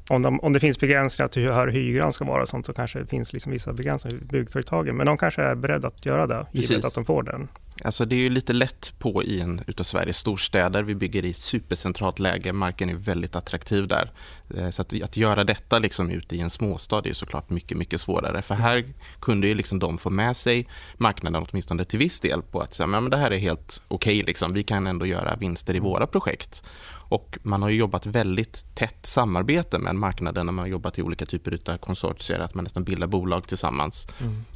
Om, 0.09 0.21
de, 0.21 0.39
om 0.39 0.53
det 0.53 0.59
finns 0.59 0.79
begränsningar 0.79 1.27
till 1.27 1.41
hur 1.41 1.51
hög 1.51 1.73
hyran 1.73 2.13
ska 2.13 2.25
vara 2.25 2.41
och 2.41 2.49
sånt 2.49 2.65
så 2.65 2.73
kanske 2.73 2.99
det 2.99 3.05
finns 3.05 3.34
liksom 3.34 3.51
vissa 3.51 3.73
begränsningar 3.73 4.17
i 4.17 4.25
byggföretagen. 4.25 4.97
Men 4.97 5.05
de 5.05 5.17
kanske 5.17 5.41
är 5.41 5.55
beredda 5.55 5.88
att 5.88 6.05
göra 6.05 6.27
det, 6.27 6.45
Precis. 6.51 6.69
givet 6.69 6.86
att 6.86 6.95
de 6.95 7.05
får 7.05 7.23
den. 7.23 7.47
Alltså 7.84 8.05
det 8.05 8.15
är 8.15 8.19
ju 8.19 8.29
lite 8.29 8.53
lätt 8.53 8.93
på 8.99 9.23
i 9.23 9.41
en 9.41 9.62
utav 9.67 9.84
Sveriges 9.84 10.17
storstäder. 10.17 10.84
Vi 10.84 10.95
bygger 10.95 11.25
i 11.25 11.34
supercentralt 11.34 12.19
läge, 12.19 12.53
marken 12.53 12.89
är 12.89 12.93
väldigt 12.93 13.36
attraktiv 13.36 13.88
där. 13.88 14.12
Eh, 14.57 14.69
Så 14.69 14.81
att, 14.81 15.03
att 15.03 15.17
göra 15.17 15.43
detta 15.43 15.79
liksom 15.79 16.10
ute 16.10 16.36
i 16.36 16.39
en 16.39 16.49
småstad 16.49 17.01
är 17.05 17.13
såklart 17.13 17.49
mycket, 17.49 17.77
mycket 17.77 18.01
svårare. 18.01 18.41
För 18.41 18.55
här 18.55 18.93
kunde 19.21 19.47
ju 19.47 19.53
liksom 19.53 19.79
de 19.79 19.97
få 19.97 20.10
med 20.10 20.38
sig 20.38 20.67
marknaden 20.97 21.45
åtminstone 21.49 21.86
till 21.86 21.99
viss 21.99 22.19
del 22.19 22.41
på 22.41 22.60
att 22.60 22.73
säga, 22.73 22.88
men 22.88 23.10
det 23.10 23.17
här 23.17 23.31
är 23.31 23.38
helt 23.38 23.81
okej, 23.88 24.23
liksom. 24.23 24.53
vi 24.53 24.63
kan 24.63 24.88
ändå 24.88 25.05
göra 25.05 25.36
vinster 25.36 25.75
i 25.75 25.79
våra 25.79 26.07
projekt. 26.07 26.63
Och 27.10 27.38
man 27.43 27.62
har 27.62 27.69
ju 27.69 27.78
jobbat 27.78 28.06
väldigt 28.06 28.65
tätt 28.76 29.06
samarbete 29.06 29.78
med 29.78 29.95
marknaden 29.95 30.45
när 30.45 30.54
man 30.54 30.63
har 30.63 30.69
jobbat 30.69 31.00
i 31.00 31.02
olika 31.02 31.26
typer 31.26 31.60
av 31.65 31.78
konsortier, 31.78 32.39
att 32.39 32.56
man 32.56 32.63
nästan 32.63 32.84
bildar 32.84 33.08
bolag 33.08 33.48
tillsammans 33.48 34.08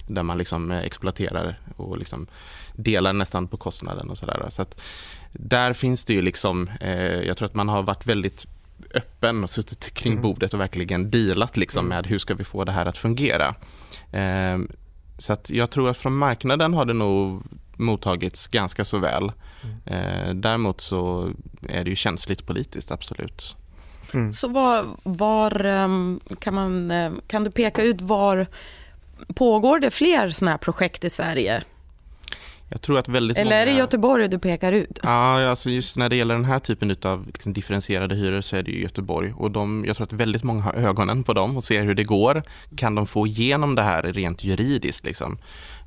där 0.07 0.23
man 0.23 0.37
liksom 0.37 0.71
eh, 0.71 0.83
exploaterar 0.83 1.59
och 1.75 1.97
liksom 1.97 2.27
delar 2.73 3.13
nästan 3.13 3.47
på 3.47 3.57
kostnaden 3.57 4.09
och 4.09 4.17
sådär. 4.17 4.47
Så 4.49 4.61
att 4.61 4.81
där 5.31 5.73
finns 5.73 6.05
det 6.05 6.13
ju 6.13 6.21
liksom, 6.21 6.69
eh, 6.81 7.21
jag 7.21 7.37
tror 7.37 7.45
att 7.45 7.55
man 7.55 7.69
har 7.69 7.83
varit 7.83 8.05
väldigt 8.05 8.45
öppen 8.93 9.43
och 9.43 9.49
suttit 9.49 9.93
kring 9.93 10.21
bordet 10.21 10.53
och 10.53 10.59
verkligen 10.59 11.11
dealat 11.11 11.57
liksom 11.57 11.87
med 11.87 12.07
hur 12.07 12.19
ska 12.19 12.33
vi 12.33 12.43
få 12.43 12.63
det 12.63 12.71
här 12.71 12.85
att 12.85 12.97
fungera. 12.97 13.55
Eh, 14.11 14.57
så 15.17 15.33
att 15.33 15.49
jag 15.49 15.69
tror 15.71 15.89
att 15.89 15.97
från 15.97 16.17
marknaden 16.17 16.73
har 16.73 16.85
det 16.85 16.93
nog 16.93 17.43
mottagits 17.77 18.47
ganska 18.47 18.85
så 18.85 18.97
väl. 18.97 19.31
Eh, 19.85 20.33
däremot 20.33 20.81
så 20.81 21.31
är 21.69 21.83
det 21.83 21.89
ju 21.89 21.95
känsligt 21.95 22.45
politiskt, 22.45 22.91
absolut. 22.91 23.55
Så 24.33 24.47
var, 24.47 24.85
var 25.03 25.65
ehm, 25.65 26.19
kan, 26.39 26.53
man, 26.53 26.91
eh, 26.91 27.11
kan 27.27 27.43
du 27.43 27.51
peka 27.51 27.83
ut 27.83 28.01
var 28.01 28.47
pågår 29.35 29.79
det 29.79 29.91
fler 29.91 30.29
sådana 30.29 30.51
här 30.51 30.57
projekt 30.57 31.03
i 31.03 31.09
Sverige? 31.09 31.63
Jag 32.69 32.81
tror 32.81 32.99
att 32.99 33.07
väldigt 33.07 33.37
Eller 33.37 33.51
många... 33.51 33.61
är 33.61 33.65
det 33.65 33.71
Göteborg 33.71 34.27
du 34.27 34.39
pekar 34.39 34.71
ut? 34.71 34.99
Ja, 35.03 35.49
alltså 35.49 35.69
just 35.69 35.97
när 35.97 36.09
det 36.09 36.15
gäller 36.15 36.35
den 36.35 36.45
här 36.45 36.59
typen 36.59 36.95
av 37.01 37.27
liksom 37.27 37.53
differentierade 37.53 38.15
hyror 38.15 38.41
så 38.41 38.55
är 38.55 38.63
det 38.63 38.71
ju 38.71 38.81
Göteborg. 38.81 39.33
Och 39.37 39.51
de, 39.51 39.85
jag 39.87 39.95
tror 39.95 40.07
att 40.07 40.13
väldigt 40.13 40.43
många 40.43 40.61
har 40.61 40.73
ögonen 40.73 41.23
på 41.23 41.33
dem 41.33 41.57
och 41.57 41.63
ser 41.63 41.83
hur 41.83 41.95
det 41.95 42.03
går. 42.03 42.43
Kan 42.75 42.95
de 42.95 43.07
få 43.07 43.27
igenom 43.27 43.75
det 43.75 43.81
här 43.81 44.03
rent 44.03 44.43
juridiskt? 44.43 45.05
Liksom? 45.05 45.37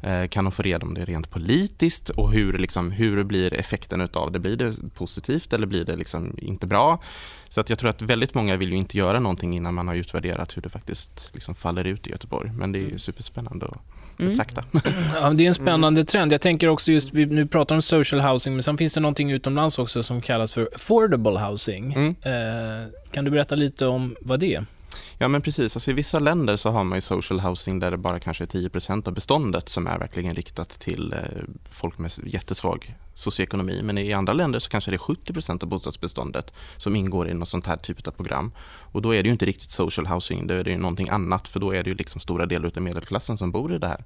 Eh, 0.02 0.26
kan 0.28 0.44
de 0.44 0.52
få 0.52 0.62
igenom 0.62 0.94
det 0.94 1.04
rent 1.04 1.30
politiskt? 1.30 2.10
Och 2.10 2.32
hur, 2.32 2.58
liksom, 2.58 2.90
hur 2.90 3.24
blir 3.24 3.54
effekten 3.54 4.00
utav 4.00 4.32
det? 4.32 4.38
Blir 4.38 4.56
det 4.56 4.74
positivt 4.94 5.52
eller 5.52 5.66
blir 5.66 5.84
det 5.84 5.96
liksom 5.96 6.34
inte 6.38 6.66
bra? 6.66 7.02
Så 7.48 7.60
att 7.60 7.70
jag 7.70 7.78
tror 7.78 7.90
att 7.90 8.02
väldigt 8.02 8.34
många 8.34 8.56
vill 8.56 8.70
ju 8.70 8.76
inte 8.76 8.98
göra 8.98 9.20
någonting 9.20 9.56
innan 9.56 9.74
man 9.74 9.88
har 9.88 9.94
utvärderat 9.94 10.56
hur 10.56 10.62
det 10.62 10.68
faktiskt 10.68 11.30
liksom 11.32 11.54
faller 11.54 11.84
ut 11.84 12.06
i 12.06 12.10
Göteborg. 12.10 12.50
Men 12.50 12.72
det 12.72 12.78
är 12.78 12.90
ju 12.90 12.98
superspännande 12.98 13.66
att 13.66 13.80
betrakta. 14.16 14.64
Ja, 15.14 15.30
det 15.30 15.44
är 15.44 15.48
en 15.48 15.54
spännande 15.54 16.04
trend. 16.04 16.32
Jag 16.32 16.40
tänker 16.40 16.68
också 16.68 16.92
just, 16.92 17.14
vi 17.14 17.26
nu 17.26 17.46
pratar 17.46 17.74
om 17.74 17.82
social 17.82 18.20
housing, 18.20 18.54
men 18.54 18.62
sen 18.62 18.78
finns 18.78 18.94
det 18.94 19.00
någonting 19.00 19.30
utomlands 19.30 19.78
också 19.78 20.02
som 20.02 20.20
kallas 20.20 20.52
för 20.52 20.68
affordable 20.74 21.40
housing. 21.40 21.92
Mm. 21.92 22.16
Eh, 22.22 22.88
kan 23.10 23.24
du 23.24 23.30
berätta 23.30 23.54
lite 23.54 23.86
om 23.86 24.16
vad 24.20 24.40
det 24.40 24.54
är? 24.54 24.66
Ja 25.18 25.28
men 25.28 25.42
precis, 25.42 25.76
alltså, 25.76 25.90
i 25.90 25.94
vissa 25.94 26.18
länder 26.18 26.56
så 26.56 26.70
har 26.70 26.84
man 26.84 26.98
ju 26.98 27.02
social 27.02 27.40
housing 27.40 27.78
där 27.78 27.90
det 27.90 27.96
bara 27.96 28.20
kanske 28.20 28.44
är 28.44 28.48
10% 28.48 29.08
av 29.08 29.14
beståndet 29.14 29.68
som 29.68 29.86
är 29.86 29.98
verkligen 29.98 30.34
riktat 30.34 30.68
till 30.68 31.12
eh, 31.12 31.18
folk 31.70 31.98
med 31.98 32.12
jättesvag 32.24 32.94
socioekonomi. 33.14 33.82
Men 33.82 33.98
i 33.98 34.12
andra 34.12 34.32
länder 34.32 34.58
så 34.58 34.70
kanske 34.70 34.90
det 34.90 34.96
är 34.96 34.98
70% 34.98 35.62
av 35.62 35.68
bostadsbeståndet 35.68 36.52
som 36.76 36.96
ingår 36.96 37.28
i 37.28 37.34
något 37.34 37.48
sånt 37.48 37.66
här 37.66 37.76
typ 37.76 38.06
av 38.06 38.10
program. 38.10 38.52
Och 38.92 39.02
då 39.02 39.14
är 39.14 39.22
det 39.22 39.26
ju 39.26 39.32
inte 39.32 39.46
riktigt 39.46 39.70
social 39.70 40.06
housing, 40.06 40.46
då 40.46 40.54
är 40.54 40.64
det 40.64 40.70
ju 40.70 40.78
någonting 40.78 41.08
annat 41.08 41.48
för 41.48 41.60
då 41.60 41.74
är 41.74 41.84
det 41.84 41.90
ju 41.90 41.96
liksom 41.96 42.20
stora 42.20 42.46
delar 42.46 42.72
av 42.76 42.82
medelklassen 42.82 43.38
som 43.38 43.52
bor 43.52 43.74
i 43.74 43.78
det 43.78 43.88
här. 43.88 44.04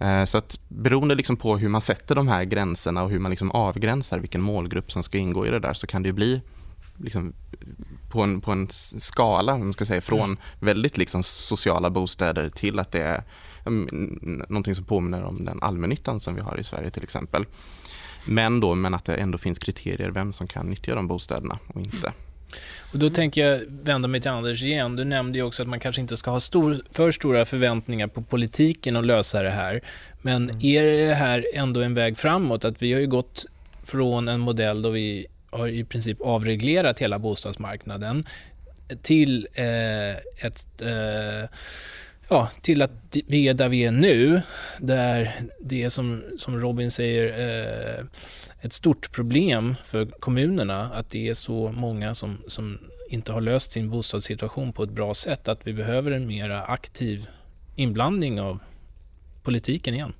Eh, 0.00 0.24
så 0.24 0.38
att 0.38 0.60
beroende 0.68 1.14
liksom 1.14 1.36
på 1.36 1.56
hur 1.56 1.68
man 1.68 1.82
sätter 1.82 2.14
de 2.14 2.28
här 2.28 2.44
gränserna 2.44 3.02
och 3.02 3.10
hur 3.10 3.18
man 3.18 3.30
liksom 3.30 3.50
avgränsar 3.50 4.18
vilken 4.18 4.40
målgrupp 4.40 4.92
som 4.92 5.02
ska 5.02 5.18
ingå 5.18 5.46
i 5.46 5.50
det 5.50 5.58
där 5.58 5.74
så 5.74 5.86
kan 5.86 6.02
det 6.02 6.06
ju 6.06 6.12
bli 6.12 6.40
liksom 6.98 7.32
på 8.08 8.22
en, 8.22 8.40
på 8.40 8.52
en 8.52 8.68
skala, 8.70 9.52
om 9.52 9.60
man 9.60 9.72
ska 9.72 9.86
säga, 9.86 10.00
från 10.00 10.36
väldigt 10.60 10.98
liksom 10.98 11.22
sociala 11.22 11.90
bostäder 11.90 12.48
till 12.48 12.78
att 12.78 12.92
det 12.92 13.02
är 13.02 13.22
mm, 13.66 14.44
någonting 14.48 14.74
som 14.74 14.84
påminner 14.84 15.24
om 15.24 15.44
den 15.44 15.62
allmännyttan 15.62 16.20
som 16.20 16.34
vi 16.34 16.40
har 16.40 16.60
i 16.60 16.64
Sverige 16.64 16.90
till 16.90 17.02
exempel. 17.02 17.46
Men 18.24 18.60
då, 18.60 18.74
men 18.74 18.94
att 18.94 19.04
det 19.04 19.14
ändå 19.14 19.38
finns 19.38 19.58
kriterier 19.58 20.10
vem 20.10 20.32
som 20.32 20.46
kan 20.46 20.66
nyttja 20.66 20.94
de 20.94 21.08
bostäderna 21.08 21.58
och 21.66 21.80
inte. 21.80 22.12
Och 22.92 22.98
då 22.98 23.10
tänker 23.10 23.46
jag 23.46 23.60
vända 23.68 24.08
mig 24.08 24.20
till 24.20 24.30
Anders 24.30 24.62
igen. 24.62 24.96
Du 24.96 25.04
nämnde 25.04 25.38
ju 25.38 25.44
också 25.44 25.62
att 25.62 25.68
man 25.68 25.80
kanske 25.80 26.00
inte 26.00 26.16
ska 26.16 26.30
ha 26.30 26.40
stor, 26.40 26.76
för 26.90 27.12
stora 27.12 27.44
förväntningar 27.44 28.06
på 28.06 28.22
politiken 28.22 28.96
och 28.96 29.04
lösa 29.04 29.42
det 29.42 29.50
här. 29.50 29.80
Men 30.22 30.64
är 30.64 30.82
det 30.82 31.14
här 31.14 31.46
ändå 31.54 31.80
en 31.80 31.94
väg 31.94 32.18
framåt? 32.18 32.64
Att 32.64 32.82
vi 32.82 32.92
har 32.92 33.00
ju 33.00 33.06
gått 33.06 33.46
från 33.84 34.28
en 34.28 34.40
modell 34.40 34.82
då 34.82 34.90
vi 34.90 35.26
har 35.50 35.68
i 35.68 35.84
princip 35.84 36.20
avreglerat 36.20 36.98
hela 36.98 37.18
bostadsmarknaden 37.18 38.24
till 39.02 39.48
eh, 39.54 40.10
ett 40.46 40.82
eh, 40.82 41.50
ja, 42.30 42.48
till 42.60 42.82
att 42.82 43.16
vi 43.26 43.48
är 43.48 43.54
där 43.54 43.68
vi 43.68 43.84
är 43.84 43.92
nu, 43.92 44.42
där 44.78 45.32
det 45.60 45.82
är 45.82 45.88
som, 45.88 46.24
som 46.38 46.60
Robin 46.60 46.90
säger 46.90 47.26
eh, 47.26 48.04
ett 48.60 48.72
stort 48.72 49.12
problem 49.12 49.74
för 49.84 50.06
kommunerna 50.06 50.82
att 50.94 51.10
det 51.10 51.28
är 51.28 51.34
så 51.34 51.72
många 51.72 52.14
som, 52.14 52.38
som 52.46 52.78
inte 53.10 53.32
har 53.32 53.40
löst 53.40 53.72
sin 53.72 53.90
bostadssituation 53.90 54.72
på 54.72 54.82
ett 54.82 54.90
bra 54.90 55.14
sätt, 55.14 55.48
att 55.48 55.66
vi 55.66 55.72
behöver 55.72 56.10
en 56.10 56.26
mer 56.26 56.50
aktiv 56.50 57.28
inblandning 57.76 58.40
av 58.40 58.58
politiken 59.42 59.94
igen. 59.94 60.12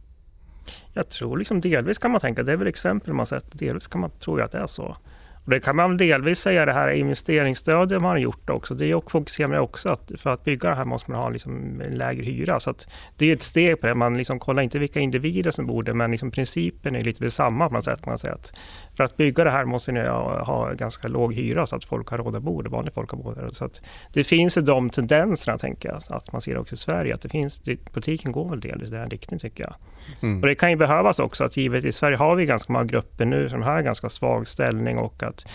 Jag 0.93 1.09
tror 1.09 1.39
liksom 1.39 1.61
delvis 1.61 1.99
kan 1.99 2.11
man 2.11 2.21
tänka, 2.21 2.43
det 2.43 2.53
är 2.53 2.57
väl 2.57 2.69
exempel 2.69 3.13
man 3.13 3.27
sett, 3.27 3.59
delvis 3.59 3.87
kan 3.87 4.01
man 4.01 4.11
tro 4.11 4.41
att 4.41 4.53
det 4.53 4.59
är 4.59 4.67
så. 4.67 4.97
Och 5.49 5.55
det 5.55 5.61
kan 5.61 5.77
man 5.77 5.97
delvis 5.97 6.39
säga 6.39 6.67
det 6.67 6.73
här 6.73 6.91
investeringsstödet 6.91 8.03
man 8.03 8.11
har 8.11 8.19
gjort 8.19 8.51
också. 8.51 8.75
Det 8.75 9.11
fokuserar 9.11 9.49
man 9.49 9.59
också 9.59 9.89
att 9.89 10.13
för 10.17 10.31
att 10.31 10.45
bygga 10.45 10.69
det 10.69 10.75
här 10.75 10.85
måste 10.85 11.11
man 11.11 11.21
ha 11.21 11.29
liksom 11.29 11.81
en 11.81 11.95
lägre 11.95 12.25
hyra. 12.25 12.61
Så 12.61 12.75
det 13.17 13.31
är 13.31 13.33
ett 13.33 13.43
steg 13.43 13.81
på 13.81 13.87
det. 13.87 13.95
Man 13.95 14.17
liksom 14.17 14.39
kollar 14.39 14.63
inte 14.63 14.79
vilka 14.79 15.01
individer 15.01 15.51
som 15.51 15.67
bor 15.67 15.83
där 15.83 15.93
men 15.93 16.11
liksom 16.11 16.31
principen 16.31 16.97
är 16.97 17.01
lite 17.01 17.25
detsamma 17.25 17.69
på 17.69 17.75
något 17.75 17.85
sätt. 17.85 18.07
Man 18.07 18.19
säger 18.19 18.35
att 18.35 18.53
för 18.99 19.05
att 19.05 19.17
bygga 19.17 19.45
det 19.45 19.51
här 19.51 19.65
måste 19.65 19.93
ni 19.93 20.01
ha, 20.01 20.73
ganska 20.73 21.09
låg 21.09 21.35
hyra 21.35 21.67
så 21.67 21.77
att 21.77 21.85
folk 21.85 22.09
har 22.09 22.19
råd 22.19 22.37
att 22.37 22.43
bo 22.43 22.63
där, 22.63 22.71
vanligt 22.71 22.95
folk 22.95 23.11
har 23.11 23.19
råd 23.19 23.57
Så 23.57 23.65
att 23.65 23.83
det 24.13 24.25
finns 24.25 24.55
de 24.55 24.91
tendenserna 24.91 25.59
tänker 25.59 25.89
jag, 25.89 26.03
att 26.09 26.33
man 26.33 26.41
ser 26.41 26.59
också 26.59 26.75
i 26.75 26.79
Sverige. 26.79 27.15
Att 27.15 27.21
det 27.21 27.29
finns, 27.29 27.61
det, 27.61 27.93
politiken 27.93 28.33
går 28.33 28.49
väl 28.49 28.61
delvis 28.61 28.89
i 28.89 28.93
den 28.93 29.11
riktningen 29.11 29.39
tycker 29.39 29.65
jag. 29.65 29.75
Mm. 30.23 30.41
Och 30.41 30.47
det 30.47 30.55
kan 30.55 30.71
ju 30.71 30.77
behövas 30.77 31.19
också 31.19 31.45
att 31.45 31.57
givet 31.57 31.85
i 31.85 31.93
Sverige 31.93 32.17
har 32.17 32.35
vi 32.35 32.47
ganska 32.47 32.73
många 32.73 32.85
grupper 32.85 33.25
nu 33.25 33.49
som 33.49 33.63
har 33.63 33.83
ganska 33.83 34.09
svag 34.09 34.49
ställning 34.49 34.99
och 34.99 35.23
att 35.23 35.47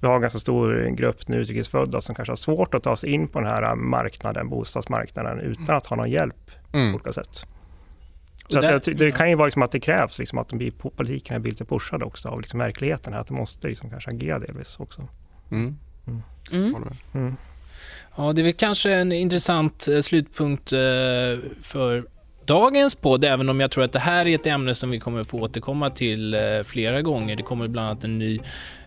vi 0.00 0.06
har 0.06 0.14
en 0.14 0.20
ganska 0.20 0.38
stor 0.38 0.90
grupp 0.96 1.28
nu 1.28 1.36
utrikesfödda 1.36 2.00
som 2.00 2.14
kanske 2.14 2.32
har 2.32 2.36
svårt 2.36 2.74
att 2.74 2.82
ta 2.82 2.96
sig 2.96 3.10
in 3.10 3.28
på 3.28 3.40
den 3.40 3.48
här 3.48 3.74
marknaden, 3.74 4.48
bostadsmarknaden 4.48 5.40
utan 5.40 5.76
att 5.76 5.86
ha 5.86 5.96
någon 5.96 6.10
hjälp 6.10 6.50
mm. 6.72 6.92
på 6.92 6.96
olika 6.96 7.12
sätt. 7.12 7.46
Så 8.48 8.60
där, 8.60 8.74
att, 8.74 8.88
det 8.94 9.10
kan 9.10 9.30
ju 9.30 9.34
vara 9.34 9.46
liksom 9.46 9.62
att 9.62 9.72
det 9.72 9.80
krävs 9.80 10.18
liksom 10.18 10.38
att 10.38 10.48
de 10.48 10.70
politikerna 10.96 11.40
blir 11.40 11.52
lite 11.52 11.64
pushade 11.64 12.04
också 12.04 12.28
av 12.28 12.40
liksom 12.40 12.58
verkligheten, 12.58 13.14
att 13.14 13.26
de 13.26 13.36
måste 13.36 13.68
liksom 13.68 13.90
kanske 13.90 14.10
agera 14.10 14.38
delvis 14.38 14.80
också. 14.80 15.08
Mm. 15.50 15.78
Mm. 16.06 16.76
Mm. 17.14 17.36
Ja, 18.16 18.32
det 18.32 18.40
är 18.40 18.44
väl 18.44 18.52
kanske 18.52 18.92
en 18.92 19.12
intressant 19.12 19.88
eh, 19.88 20.00
slutpunkt 20.00 20.72
eh, 20.72 20.78
för 21.62 22.04
dagens 22.46 22.94
podd, 22.94 23.24
även 23.24 23.48
om 23.48 23.60
jag 23.60 23.70
tror 23.70 23.84
att 23.84 23.92
det 23.92 23.98
här 23.98 24.26
är 24.26 24.34
ett 24.34 24.46
ämne 24.46 24.74
som 24.74 24.90
vi 24.90 24.98
kommer 24.98 25.22
få 25.22 25.38
återkomma 25.38 25.90
till 25.90 26.34
eh, 26.34 26.40
flera 26.64 27.02
gånger. 27.02 27.36
Det 27.36 27.42
kommer 27.42 27.68
bland 27.68 27.88
annat 27.88 28.04
en 28.04 28.18
ny 28.18 28.40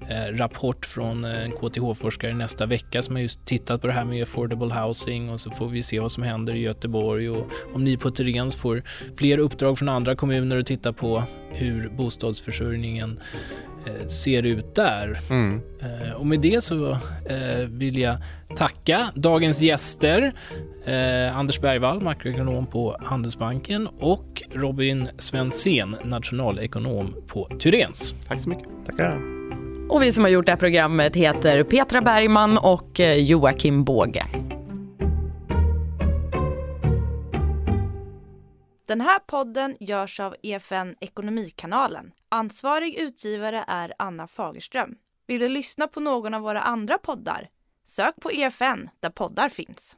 eh, 0.09 0.33
rapport 0.33 0.85
från 0.85 1.25
eh, 1.25 1.43
en 1.43 1.51
KTH-forskare 1.51 2.33
nästa 2.33 2.65
vecka 2.65 3.01
som 3.01 3.15
har 3.15 3.21
just 3.21 3.45
tittat 3.45 3.81
på 3.81 3.87
det 3.87 3.93
här 3.93 4.05
med 4.05 4.23
affordable 4.23 4.73
housing 4.73 5.29
och 5.29 5.39
så 5.39 5.51
får 5.51 5.67
vi 5.67 5.83
se 5.83 5.99
vad 5.99 6.11
som 6.11 6.23
händer 6.23 6.55
i 6.55 6.59
Göteborg 6.59 7.29
och 7.29 7.47
om 7.73 7.83
ni 7.83 7.97
på 7.97 8.11
Tyréns 8.11 8.55
får 8.55 8.83
fler 9.17 9.37
uppdrag 9.37 9.77
från 9.77 9.89
andra 9.89 10.15
kommuner 10.15 10.57
att 10.57 10.65
titta 10.65 10.93
på 10.93 11.23
hur 11.51 11.89
bostadsförsörjningen 11.89 13.19
ser 14.07 14.45
ut 14.45 14.75
där. 14.75 15.17
Mm. 15.29 15.61
Eh, 15.81 16.15
och 16.15 16.25
med 16.25 16.39
det 16.39 16.63
så 16.63 16.91
eh, 17.25 17.67
vill 17.69 17.97
jag 17.97 18.17
tacka 18.55 19.11
dagens 19.15 19.61
gäster. 19.61 20.33
Anders 21.33 21.59
Bergvall, 21.59 22.01
makroekonom 22.01 22.65
på 22.67 22.97
Handelsbanken 22.99 23.87
och 23.87 24.43
Robin 24.53 25.09
Svensén, 25.17 25.95
nationalekonom 26.03 27.15
på 27.27 27.49
Tyrens. 27.59 28.13
Tack 28.27 28.41
så 28.41 28.49
mycket. 28.49 28.67
Tackar. 28.85 29.21
Och 29.89 30.01
vi 30.01 30.11
som 30.11 30.23
har 30.23 30.31
gjort 30.31 30.45
det 30.45 30.51
här 30.51 30.59
programmet 30.59 31.15
heter 31.15 31.63
Petra 31.63 32.01
Bergman 32.01 32.57
och 32.57 32.99
Joakim 32.99 33.83
Båge. 33.83 34.25
Den 38.87 39.01
här 39.01 39.19
podden 39.19 39.77
görs 39.79 40.19
av 40.19 40.35
EFN 40.41 40.95
Ekonomikanalen. 40.99 42.11
Ansvarig 42.35 42.95
utgivare 42.95 43.63
är 43.67 43.93
Anna 43.99 44.27
Fagerström. 44.27 44.95
Vill 45.27 45.39
du 45.41 45.49
lyssna 45.49 45.87
på 45.87 45.99
någon 45.99 46.33
av 46.33 46.41
våra 46.41 46.61
andra 46.61 46.97
poddar? 46.97 47.49
Sök 47.85 48.15
på 48.15 48.31
EFN 48.31 48.89
där 48.99 49.09
poddar 49.09 49.49
finns. 49.49 49.97